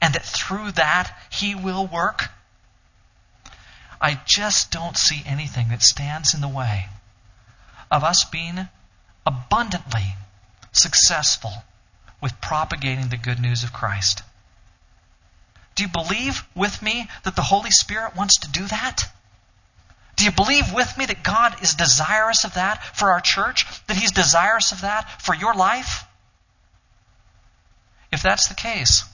and 0.00 0.14
that 0.14 0.24
through 0.24 0.72
that 0.72 1.16
He 1.30 1.54
will 1.54 1.86
work, 1.86 2.30
I 4.00 4.20
just 4.26 4.70
don't 4.70 4.96
see 4.96 5.22
anything 5.26 5.68
that 5.68 5.82
stands 5.82 6.34
in 6.34 6.40
the 6.40 6.48
way 6.48 6.86
of 7.90 8.04
us 8.04 8.24
being 8.24 8.68
abundantly 9.26 10.14
successful 10.72 11.52
with 12.20 12.40
propagating 12.40 13.08
the 13.08 13.16
good 13.16 13.40
news 13.40 13.64
of 13.64 13.72
Christ. 13.72 14.22
Do 15.74 15.84
you 15.84 15.88
believe 15.88 16.46
with 16.54 16.82
me 16.82 17.08
that 17.24 17.36
the 17.36 17.42
Holy 17.42 17.70
Spirit 17.70 18.16
wants 18.16 18.40
to 18.40 18.50
do 18.50 18.66
that? 18.66 19.08
Do 20.16 20.24
you 20.24 20.30
believe 20.30 20.72
with 20.72 20.96
me 20.96 21.06
that 21.06 21.24
God 21.24 21.62
is 21.62 21.74
desirous 21.74 22.44
of 22.44 22.54
that 22.54 22.82
for 22.96 23.10
our 23.10 23.20
church? 23.20 23.66
That 23.86 23.96
He's 23.96 24.12
desirous 24.12 24.72
of 24.72 24.82
that 24.82 25.22
for 25.22 25.34
your 25.34 25.54
life? 25.54 26.04
If 28.12 28.22
that's 28.22 28.48
the 28.48 28.54
case, 28.54 29.04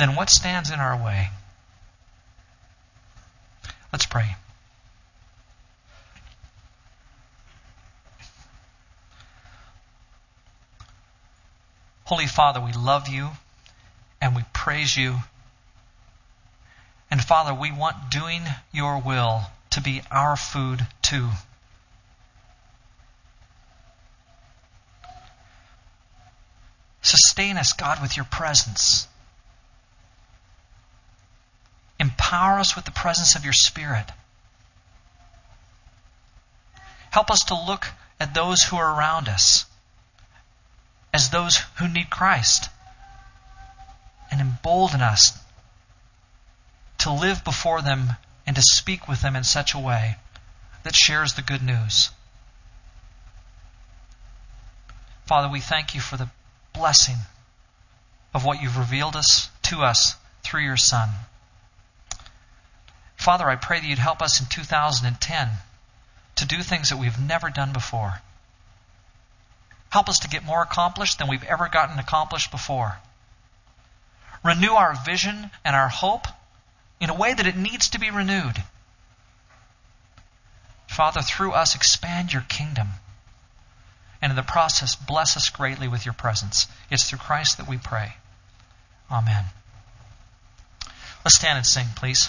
then 0.00 0.14
what 0.14 0.30
stands 0.30 0.70
in 0.70 0.80
our 0.80 1.02
way? 1.02 1.30
Let's 3.92 4.06
pray. 4.06 4.36
Holy 12.04 12.26
Father, 12.26 12.60
we 12.60 12.72
love 12.72 13.08
you 13.08 13.28
and 14.20 14.34
we 14.34 14.42
praise 14.52 14.96
you. 14.96 15.16
And 17.10 17.22
Father, 17.22 17.54
we 17.54 17.72
want 17.72 18.10
doing 18.10 18.42
your 18.72 19.00
will 19.00 19.42
to 19.70 19.80
be 19.80 20.02
our 20.10 20.36
food 20.36 20.86
too. 21.02 21.28
Sustain 27.02 27.56
us, 27.56 27.72
God, 27.72 28.00
with 28.02 28.16
your 28.16 28.26
presence. 28.26 29.06
Empower 32.00 32.58
us 32.58 32.76
with 32.76 32.84
the 32.84 32.90
presence 32.90 33.34
of 33.34 33.44
your 33.44 33.52
Spirit. 33.52 34.06
Help 37.10 37.30
us 37.30 37.44
to 37.44 37.54
look 37.54 37.88
at 38.20 38.34
those 38.34 38.62
who 38.62 38.76
are 38.76 38.94
around 38.94 39.28
us 39.28 39.64
as 41.12 41.30
those 41.30 41.58
who 41.76 41.88
need 41.88 42.10
Christ. 42.10 42.68
And 44.30 44.40
embolden 44.40 45.00
us 45.00 45.38
to 46.98 47.10
live 47.10 47.42
before 47.44 47.80
them 47.80 48.10
and 48.46 48.54
to 48.56 48.62
speak 48.62 49.08
with 49.08 49.22
them 49.22 49.34
in 49.34 49.44
such 49.44 49.74
a 49.74 49.78
way 49.78 50.16
that 50.82 50.94
shares 50.94 51.34
the 51.34 51.42
good 51.42 51.62
news. 51.62 52.10
Father, 55.26 55.48
we 55.48 55.60
thank 55.60 55.94
you 55.94 56.00
for 56.00 56.16
the 56.16 56.28
blessing 56.72 57.16
of 58.34 58.44
what 58.44 58.62
you've 58.62 58.78
revealed 58.78 59.16
us 59.16 59.50
to 59.62 59.82
us 59.82 60.16
through 60.42 60.62
your 60.62 60.76
Son. 60.76 61.08
Father, 63.18 63.50
I 63.50 63.56
pray 63.56 63.80
that 63.80 63.86
you'd 63.86 63.98
help 63.98 64.22
us 64.22 64.40
in 64.40 64.46
2010 64.46 65.48
to 66.36 66.46
do 66.46 66.62
things 66.62 66.90
that 66.90 66.98
we've 66.98 67.18
never 67.20 67.50
done 67.50 67.72
before. 67.72 68.22
Help 69.90 70.08
us 70.08 70.20
to 70.20 70.28
get 70.28 70.44
more 70.44 70.62
accomplished 70.62 71.18
than 71.18 71.28
we've 71.28 71.44
ever 71.44 71.68
gotten 71.68 71.98
accomplished 71.98 72.52
before. 72.52 72.96
Renew 74.44 74.72
our 74.72 74.94
vision 75.04 75.50
and 75.64 75.74
our 75.74 75.88
hope 75.88 76.28
in 77.00 77.10
a 77.10 77.14
way 77.14 77.34
that 77.34 77.46
it 77.46 77.56
needs 77.56 77.90
to 77.90 77.98
be 77.98 78.10
renewed. 78.10 78.62
Father, 80.86 81.20
through 81.20 81.52
us, 81.52 81.74
expand 81.74 82.32
your 82.32 82.42
kingdom. 82.42 82.88
And 84.22 84.30
in 84.30 84.36
the 84.36 84.42
process, 84.42 84.94
bless 84.94 85.36
us 85.36 85.48
greatly 85.48 85.88
with 85.88 86.04
your 86.04 86.14
presence. 86.14 86.68
It's 86.88 87.08
through 87.08 87.18
Christ 87.18 87.58
that 87.58 87.68
we 87.68 87.78
pray. 87.78 88.14
Amen. 89.10 89.44
Let's 91.24 91.36
stand 91.36 91.58
and 91.58 91.66
sing, 91.66 91.86
please. 91.96 92.28